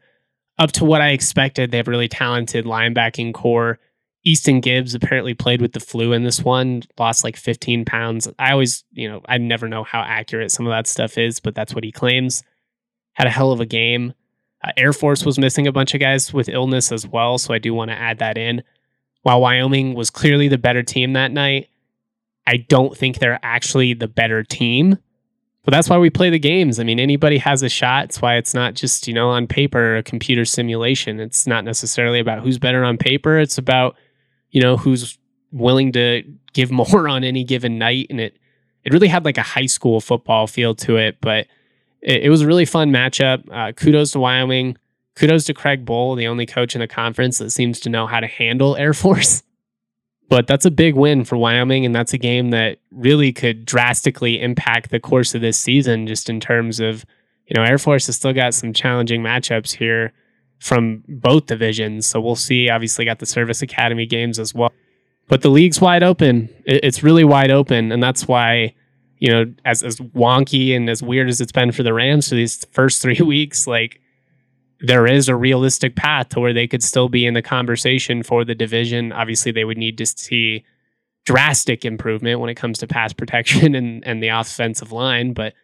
up 0.61 0.73
to 0.73 0.85
what 0.85 1.01
I 1.01 1.09
expected. 1.11 1.70
They 1.70 1.79
have 1.79 1.88
really 1.88 2.07
talented 2.07 2.66
linebacking 2.66 3.33
corps. 3.33 3.79
Easton 4.25 4.61
Gibbs 4.61 4.94
apparently 4.94 5.33
played 5.33 5.62
with 5.62 5.73
the 5.73 5.81
flu 5.81 6.12
in 6.12 6.25
this 6.25 6.44
one, 6.44 6.83
lost 6.99 7.25
like 7.25 7.37
15 7.37 7.87
pounds. 7.87 8.29
I 8.38 8.53
always, 8.53 8.85
you 8.92 9.09
know, 9.09 9.23
I 9.27 9.38
never 9.38 9.66
know 9.66 9.83
how 9.83 10.03
accurate 10.03 10.51
some 10.51 10.66
of 10.66 10.70
that 10.70 10.87
stuff 10.87 11.16
is, 11.16 11.40
but 11.40 11.55
that's 11.55 11.75
what 11.75 11.83
he 11.83 11.90
claims. 11.90 12.42
Had 13.14 13.27
a 13.27 13.31
hell 13.31 13.51
of 13.51 13.61
a 13.61 13.66
game. 13.66 14.12
Uh, 14.62 14.73
Air 14.77 14.92
Force 14.92 15.25
was 15.25 15.38
missing 15.38 15.66
a 15.66 15.73
bunch 15.73 15.94
of 15.94 16.01
guys 16.01 16.35
with 16.35 16.51
illness 16.51 16.92
as 16.92 17.07
well, 17.07 17.38
so 17.38 17.55
I 17.55 17.59
do 17.59 17.73
want 17.73 17.90
to 17.90 17.96
add 17.96 18.18
that 18.18 18.37
in. 18.37 18.62
While 19.23 19.40
Wyoming 19.40 19.94
was 19.94 20.11
clearly 20.11 20.49
the 20.49 20.59
better 20.59 20.83
team 20.83 21.14
that 21.14 21.33
night, 21.33 21.70
I 22.46 22.59
don't 22.59 22.94
think 22.94 23.18
they're 23.18 23.40
actually 23.42 23.94
the 23.94 24.09
better 24.09 24.42
team. 24.42 24.99
But 25.64 25.73
that's 25.73 25.90
why 25.90 25.99
we 25.99 26.09
play 26.09 26.31
the 26.31 26.38
games. 26.38 26.81
I 26.81 26.85
mean, 26.85 26.99
anybody 26.99 27.37
has 27.38 27.62
a 27.62 27.68
shot. 27.68 28.07
It's 28.07 28.23
why 28.23 28.37
it's 28.37 28.55
not 28.55 28.75
just, 28.75 29.07
you 29.07 29.12
know, 29.12 29.29
on 29.29 29.46
paper, 29.46 29.96
a 29.96 30.03
computer 30.03 30.44
simulation. 30.44 31.20
It's 31.20 31.46
not 31.46 31.64
necessarily 31.64 32.18
about 32.18 32.42
who's 32.42 32.59
better 32.59 32.83
on 32.83 32.96
paper. 32.96 33.38
It's 33.38 33.59
about 33.59 33.96
you 34.51 34.61
know, 34.61 34.77
who's 34.77 35.18
willing 35.53 35.92
to 35.92 36.23
give 36.53 36.70
more 36.92 37.09
on 37.09 37.25
any 37.25 37.44
given 37.44 37.79
night. 37.79 38.07
And 38.11 38.20
it 38.20 38.37
it 38.85 38.92
really 38.92 39.09
had 39.09 39.25
like 39.25 39.38
a 39.38 39.42
high 39.42 39.66
school 39.66 40.01
football 40.01 40.46
feel 40.46 40.75
to 40.77 40.96
it, 40.96 41.18
but 41.20 41.46
it, 42.01 42.25
it 42.25 42.31
was 42.31 42.40
a 42.40 42.46
really 42.46 42.64
fun 42.64 42.90
matchup. 42.90 43.44
Uh, 43.53 43.73
kudos 43.73 44.12
to 44.12 44.20
Wyoming. 44.20 44.77
Kudos 45.16 45.44
to 45.44 45.55
Craig 45.55 45.85
Bohl, 45.85 46.16
the 46.16 46.29
only 46.29 46.46
coach 46.46 46.75
in 46.75 46.81
the 46.81 46.87
conference 46.87 47.38
that 47.38 47.51
seems 47.51 47.79
to 47.81 47.90
know 47.90 48.07
how 48.07 48.20
to 48.20 48.27
handle 48.27 48.77
Air 48.77 48.94
Force. 48.94 49.42
But 50.31 50.47
that's 50.47 50.64
a 50.64 50.71
big 50.71 50.95
win 50.95 51.25
for 51.25 51.37
Wyoming, 51.37 51.85
and 51.85 51.93
that's 51.95 52.12
a 52.12 52.19
game 52.19 52.51
that 52.51 52.79
really 52.93 53.33
could 53.33 53.64
drastically 53.64 54.40
impact 54.40 54.90
the 54.90 55.01
course 55.01 55.35
of 55.35 55.40
this 55.40 55.59
season, 55.59 56.07
just 56.07 56.31
in 56.31 56.38
terms 56.38 56.79
of, 56.79 57.05
you 57.49 57.55
know, 57.55 57.64
Air 57.64 57.79
Force 57.79 58.07
has 58.07 58.14
still 58.14 58.33
got 58.33 58.55
some 58.55 58.73
challenging 58.73 59.23
matchups 59.23 59.75
here 59.75 60.12
from 60.61 61.03
both 61.09 61.47
divisions. 61.47 62.07
So 62.07 62.21
we'll 62.21 62.37
see. 62.37 62.71
Obviously, 62.71 63.05
got 63.05 63.19
the 63.19 63.27
Service 63.27 63.61
Academy 63.61 64.07
games 64.07 64.38
as 64.38 64.55
well. 64.55 64.73
But 65.27 65.43
the 65.43 65.49
league's 65.49 65.81
wide 65.81 66.05
open. 66.05 66.49
It's 66.64 67.03
really 67.03 67.25
wide 67.25 67.51
open. 67.51 67.90
And 67.90 68.01
that's 68.01 68.29
why, 68.29 68.75
you 69.19 69.33
know, 69.33 69.53
as, 69.64 69.83
as 69.83 69.97
wonky 69.97 70.77
and 70.77 70.88
as 70.88 71.03
weird 71.03 71.29
as 71.29 71.40
it's 71.40 71.51
been 71.51 71.73
for 71.73 71.83
the 71.83 71.93
Rams 71.93 72.29
for 72.29 72.37
these 72.37 72.64
first 72.71 73.03
three 73.03 73.21
weeks, 73.21 73.66
like 73.66 74.01
there 74.81 75.07
is 75.07 75.29
a 75.29 75.37
realistic 75.37 75.97
path 75.97 76.31
to 76.31 76.40
where 76.40 76.53
they 76.53 76.66
could 76.66 76.83
still 76.83 77.09
be 77.09 77.27
in 77.27 77.35
the 77.35 77.43
conversation 77.43 78.23
for 78.23 78.45
the 78.45 78.55
division. 78.55 79.12
Obviously, 79.12 79.53
they 79.53 79.64
would 79.64 79.79
need 79.79 79.99
to 79.99 80.07
see 80.07 80.64
drastic 81.27 81.85
improvement 81.85 82.40
when 82.40 82.51
it 82.51 82.55
comes 82.55 82.79
to 82.79 82.87
pass 82.87 83.12
protection 83.14 83.75
and, 83.75 84.07
and 84.07 84.23
the 84.23 84.29
offensive 84.29 84.93
line. 84.93 85.33
But 85.33 85.55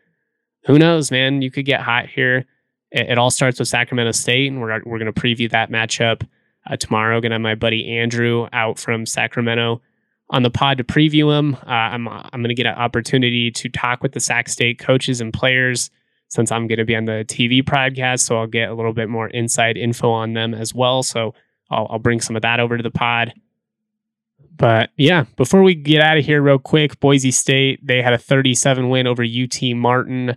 who 0.67 0.79
knows, 0.79 1.11
man? 1.11 1.43
You 1.43 1.51
could 1.51 1.65
get 1.65 1.81
hot 1.81 2.09
here 2.09 2.47
it, 2.91 3.11
it 3.11 3.19
all 3.19 3.31
starts 3.31 3.59
with 3.59 3.69
Sacramento 3.69 4.13
State, 4.13 4.51
and 4.51 4.61
we're 4.61 4.81
we're 4.85 4.99
going 4.99 5.13
to 5.13 5.21
preview 5.21 5.51
that 5.51 5.71
matchup 5.71 6.27
uh, 6.69 6.77
tomorrow. 6.77 7.21
Going 7.21 7.31
to 7.31 7.35
have 7.35 7.43
my 7.43 7.55
buddy 7.55 7.99
Andrew 7.99 8.49
out 8.53 8.79
from 8.79 9.07
Sacramento 9.07 9.81
on 10.31 10.43
the 10.43 10.51
pod 10.51 10.79
to 10.79 10.85
preview 10.85 11.37
him. 11.37 11.55
Uh, 11.55 11.71
I'm 11.71 12.09
I'm 12.09 12.43
going 12.43 12.49
to 12.49 12.55
get 12.55 12.67
an 12.67 12.75
opportunity 12.75 13.51
to 13.51 13.69
talk 13.69 14.03
with 14.03 14.13
the 14.13 14.21
Sac 14.21 14.49
State 14.49 14.79
coaches 14.79 15.21
and 15.21 15.33
players 15.33 15.91
since 16.29 16.51
I'm 16.51 16.67
going 16.67 16.79
to 16.79 16.85
be 16.85 16.97
on 16.97 17.05
the 17.05 17.25
TV 17.29 17.62
podcast, 17.62 18.21
so 18.21 18.39
I'll 18.39 18.47
get 18.47 18.69
a 18.69 18.75
little 18.75 18.93
bit 18.93 19.09
more 19.09 19.29
inside 19.29 19.77
info 19.77 20.11
on 20.11 20.33
them 20.33 20.55
as 20.55 20.75
well. 20.75 21.03
So 21.03 21.35
I'll, 21.71 21.87
I'll 21.91 21.99
bring 21.99 22.21
some 22.21 22.37
of 22.37 22.43
that 22.43 22.61
over 22.61 22.77
to 22.77 22.83
the 22.83 22.91
pod. 22.91 23.33
But 24.57 24.91
yeah, 24.97 25.25
before 25.37 25.62
we 25.62 25.75
get 25.75 26.03
out 26.03 26.17
of 26.17 26.25
here, 26.25 26.41
real 26.41 26.59
quick, 26.59 26.99
Boise 27.01 27.31
State 27.31 27.87
they 27.87 28.03
had 28.03 28.12
a 28.12 28.19
37 28.19 28.89
win 28.89 29.07
over 29.07 29.23
UT 29.23 29.62
Martin 29.75 30.37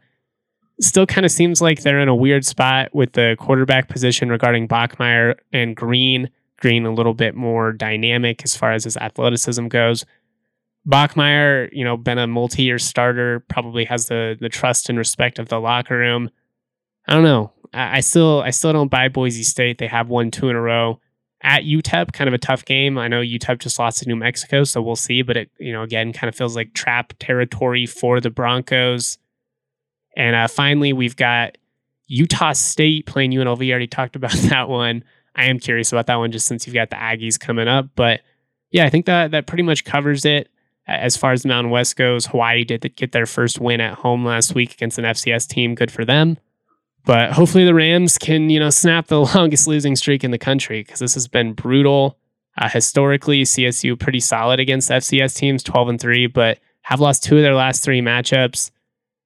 still 0.82 1.06
kind 1.06 1.25
of 1.25 1.32
seems 1.32 1.62
like 1.62 1.82
they're 1.82 1.99
in 1.99 2.08
a 2.08 2.15
weird 2.15 2.45
spot 2.45 2.93
with 2.93 3.13
the 3.13 3.36
quarterback 3.39 3.89
position 3.89 4.30
regarding 4.30 4.67
Bachmeier 4.67 5.36
and 5.52 5.75
Green. 5.75 6.30
Green 6.58 6.86
a 6.86 6.93
little 6.93 7.13
bit 7.13 7.36
more 7.36 7.71
dynamic 7.71 8.43
as 8.43 8.56
far 8.56 8.73
as 8.73 8.84
his 8.84 8.97
athleticism 8.97 9.67
goes. 9.67 10.06
Bachmeier, 10.89 11.69
you 11.71 11.84
know, 11.84 11.97
been 11.97 12.17
a 12.17 12.28
multi-year 12.28 12.80
starter, 12.80 13.41
probably 13.41 13.86
has 13.86 14.08
the 14.08 14.38
the 14.39 14.49
trust 14.49 14.89
and 14.89 14.97
respect 14.97 15.39
of 15.39 15.49
the 15.49 15.60
locker 15.60 15.97
room. 15.97 16.30
I 17.08 17.13
don't 17.13 17.23
know. 17.23 17.54
I, 17.73 17.97
I 17.97 17.99
still 17.99 18.41
I 18.41 18.49
still 18.49 18.73
don't 18.73 18.89
buy 18.89 19.08
Boise 19.08 19.43
State. 19.43 19.78
They 19.78 19.88
have 19.88 20.10
won 20.10 20.32
two 20.32 20.49
in 20.49 20.56
a 20.56 20.62
row 20.62 20.99
at 21.41 21.63
UTEP. 21.63 22.12
Kind 22.13 22.28
of 22.28 22.34
a 22.34 22.39
tough 22.39 22.65
game. 22.65 22.97
I 22.97 23.08
know 23.08 23.21
UTEP 23.21 23.60
just 23.60 23.78
lost 23.78 23.99
to 23.99 24.08
New 24.08 24.15
Mexico, 24.15 24.63
so 24.63 24.82
we'll 24.82 24.95
see. 24.95 25.21
But 25.21 25.38
it, 25.38 25.52
you 25.60 25.71
know, 25.71 25.84
again, 25.84 26.12
kind 26.12 26.28
of 26.30 26.36
feels 26.36 26.56
like 26.56 26.73
trap 26.73 27.13
territory 27.19 27.86
for 27.86 28.19
the 28.19 28.30
Broncos. 28.30 29.17
And 30.17 30.36
uh, 30.36 30.47
finally, 30.47 30.91
we've 30.91 31.15
got 31.15 31.58
Utah 32.08 32.54
State 32.54 33.06
playing 33.06 33.32
UNLV. 33.32 33.65
I 33.65 33.69
already 33.69 33.88
talked 33.88 34.15
about 34.15 34.32
that 34.49 34.69
one. 34.69 35.04
I 35.36 35.45
am 35.45 35.60
curious 35.60 35.91
about 35.91 36.08
that 36.08 36.15
one 36.15 36.32
just 36.32 36.47
since 36.47 36.65
you've 36.65 36.73
got 36.73 36.89
the 36.89 36.95
Aggies 36.95 37.39
coming 37.39 37.67
up. 37.67 37.89
But 37.95 38.21
yeah, 38.71 38.86
I 38.86 38.89
think 38.89 39.06
that 39.06 39.32
that 39.32 39.45
pretty 39.45 39.63
much 39.63 39.86
covers 39.86 40.25
it. 40.25 40.49
As 40.89 41.15
far 41.15 41.34
as 41.34 41.43
the 41.43 41.49
Mountain 41.49 41.71
West 41.71 41.95
goes, 41.95 42.25
Hawaii 42.25 42.63
did 42.63 42.95
get 42.95 43.12
their 43.12 43.25
first 43.25 43.60
win 43.60 43.80
at 43.80 43.95
home 43.99 44.25
last 44.25 44.56
week 44.56 44.73
against 44.73 44.97
an 44.97 45.06
FCS 45.06 45.47
team. 45.47 45.75
Good 45.75 45.91
for 45.91 46.04
them. 46.04 46.38
But 47.06 47.32
hopefully 47.32 47.63
the 47.65 47.73
Rams 47.73 48.17
can, 48.17 48.49
you 48.49 48.60
know, 48.60 48.69
snap 48.69 49.08
the 49.08 49.21
longest 49.36 49.67
losing 49.67 49.95
streak 49.95 50.23
in 50.23 50.32
the 50.32 50.38
country 50.38 50.84
because 50.84 50.99
this 50.99 51.13
has 51.13 51.28
been 51.28 51.54
brutal. 51.54 52.17
Uh, 52.58 52.69
historically, 52.69 53.43
CSU 53.43 53.97
pretty 53.99 54.19
solid 54.19 54.60
against 54.60 54.89
FCS 54.89 55.36
teams, 55.36 55.63
12 55.63 55.89
and 55.89 56.02
3, 56.02 56.28
but 56.28 56.60
have 56.82 56.99
lost 56.99 57.23
two 57.23 57.38
of 57.38 57.43
their 57.43 57.56
last 57.56 57.84
three 57.84 58.02
matchups. 58.02 58.71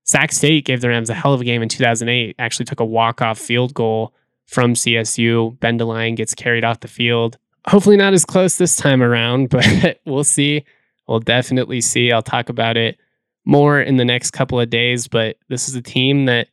Sac 0.04 0.34
State 0.34 0.66
gave 0.66 0.82
the 0.82 0.90
Rams 0.90 1.10
a 1.10 1.14
hell 1.14 1.34
of 1.34 1.42
a 1.42 1.46
game 1.46 1.62
in 1.62 1.70
2008. 1.70 2.36
Actually 2.38 2.66
took 2.66 2.82
a 2.82 2.86
walk-off 2.86 3.40
field 3.40 3.74
goal 3.74 4.14
from 4.46 4.74
CSU. 4.74 5.58
Ben 5.60 5.80
DeLine 5.80 6.16
gets 6.16 6.36
carried 6.36 6.66
off 6.66 6.82
the 6.82 6.88
field. 6.88 7.38
Hopefully 7.68 7.96
not 7.96 8.14
as 8.14 8.26
close 8.26 8.58
this 8.58 8.76
time 8.76 9.02
around, 9.02 9.50
but 9.50 10.02
we'll 10.06 10.26
see. 10.26 10.66
We'll 11.08 11.20
definitely 11.20 11.82
see. 11.82 12.12
I'll 12.12 12.22
talk 12.22 12.50
about 12.50 12.78
it 12.78 12.98
more 13.46 13.82
in 13.82 13.98
the 13.98 14.06
next 14.06 14.32
couple 14.32 14.60
of 14.60 14.70
days, 14.70 15.08
but 15.08 15.38
this 15.50 15.68
is 15.68 15.76
a 15.76 15.82
team 15.82 16.26
that 16.26 16.48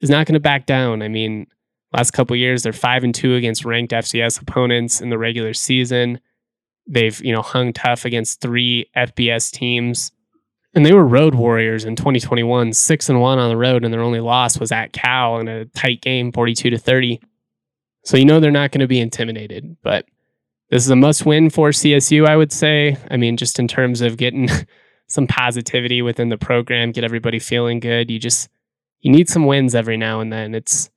is 0.00 0.10
not 0.10 0.26
going 0.26 0.34
to 0.34 0.40
back 0.40 0.66
down. 0.66 1.02
I 1.02 1.08
mean, 1.08 1.46
last 1.92 2.12
couple 2.12 2.34
years 2.36 2.62
they're 2.62 2.72
5 2.72 3.04
and 3.04 3.14
2 3.14 3.34
against 3.34 3.64
ranked 3.64 3.92
FCS 3.92 4.40
opponents 4.40 5.00
in 5.00 5.10
the 5.10 5.18
regular 5.18 5.52
season. 5.52 6.20
They've, 6.86 7.20
you 7.22 7.32
know, 7.32 7.42
hung 7.42 7.72
tough 7.72 8.04
against 8.04 8.40
3 8.40 8.86
FBS 8.96 9.50
teams. 9.50 10.12
And 10.72 10.86
they 10.86 10.94
were 10.94 11.04
road 11.04 11.34
warriors 11.34 11.84
in 11.84 11.96
2021, 11.96 12.72
6 12.72 13.08
and 13.08 13.20
1 13.20 13.38
on 13.38 13.48
the 13.48 13.56
road 13.56 13.84
and 13.84 13.92
their 13.92 14.02
only 14.02 14.20
loss 14.20 14.58
was 14.58 14.72
at 14.72 14.92
Cal 14.92 15.40
in 15.40 15.48
a 15.48 15.64
tight 15.66 16.00
game, 16.00 16.32
42 16.32 16.70
to 16.70 16.78
30. 16.78 17.20
So 18.04 18.16
you 18.16 18.24
know 18.24 18.40
they're 18.40 18.50
not 18.50 18.70
going 18.70 18.80
to 18.80 18.86
be 18.86 19.00
intimidated, 19.00 19.76
but 19.82 20.06
this 20.70 20.84
is 20.84 20.90
a 20.90 20.96
must 20.96 21.26
win 21.26 21.50
for 21.50 21.70
CSU, 21.70 22.26
I 22.26 22.36
would 22.36 22.52
say. 22.52 22.96
I 23.10 23.16
mean, 23.16 23.36
just 23.36 23.58
in 23.58 23.66
terms 23.66 24.00
of 24.00 24.16
getting 24.16 24.48
some 25.08 25.26
positivity 25.26 26.00
within 26.00 26.28
the 26.28 26.38
program, 26.38 26.92
get 26.92 27.04
everybody 27.04 27.38
feeling 27.38 27.80
good. 27.80 28.10
You 28.10 28.18
just 28.18 28.48
you 29.00 29.10
need 29.10 29.28
some 29.28 29.46
wins 29.46 29.74
every 29.74 29.96
now 29.96 30.20
and 30.20 30.32
then. 30.32 30.54
It's 30.54 30.90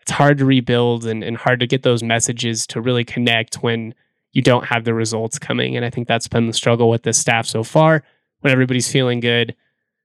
it's 0.00 0.10
hard 0.10 0.38
to 0.38 0.44
rebuild 0.44 1.06
and, 1.06 1.22
and 1.22 1.36
hard 1.36 1.60
to 1.60 1.66
get 1.66 1.82
those 1.82 2.02
messages 2.02 2.66
to 2.68 2.80
really 2.80 3.04
connect 3.04 3.56
when 3.56 3.94
you 4.32 4.42
don't 4.42 4.64
have 4.64 4.84
the 4.84 4.94
results 4.94 5.38
coming. 5.38 5.76
And 5.76 5.84
I 5.84 5.90
think 5.90 6.08
that's 6.08 6.26
been 6.28 6.46
the 6.46 6.52
struggle 6.52 6.88
with 6.88 7.02
this 7.02 7.18
staff 7.18 7.46
so 7.46 7.62
far. 7.62 8.02
When 8.40 8.52
everybody's 8.52 8.90
feeling 8.90 9.20
good, 9.20 9.54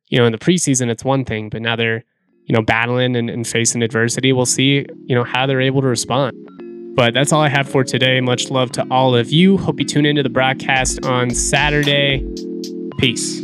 you 0.09 0.19
know, 0.19 0.25
in 0.25 0.31
the 0.31 0.37
preseason 0.37 0.89
it's 0.89 1.03
one 1.03 1.25
thing, 1.25 1.49
but 1.49 1.61
now 1.61 1.75
they're, 1.75 2.03
you 2.45 2.55
know, 2.55 2.61
battling 2.61 3.15
and, 3.15 3.29
and 3.29 3.47
facing 3.47 3.81
adversity. 3.81 4.31
We'll 4.31 4.45
see, 4.45 4.85
you 5.05 5.15
know, 5.15 5.23
how 5.23 5.47
they're 5.47 5.61
able 5.61 5.81
to 5.81 5.87
respond. 5.87 6.46
But 6.97 7.13
that's 7.13 7.31
all 7.31 7.41
I 7.41 7.49
have 7.49 7.69
for 7.69 7.83
today. 7.83 8.19
Much 8.21 8.49
love 8.49 8.71
to 8.71 8.85
all 8.89 9.15
of 9.15 9.31
you. 9.31 9.57
Hope 9.57 9.79
you 9.79 9.85
tune 9.85 10.07
into 10.07 10.23
the 10.23 10.29
broadcast 10.29 11.05
on 11.05 11.29
Saturday. 11.29 12.25
Peace. 12.97 13.43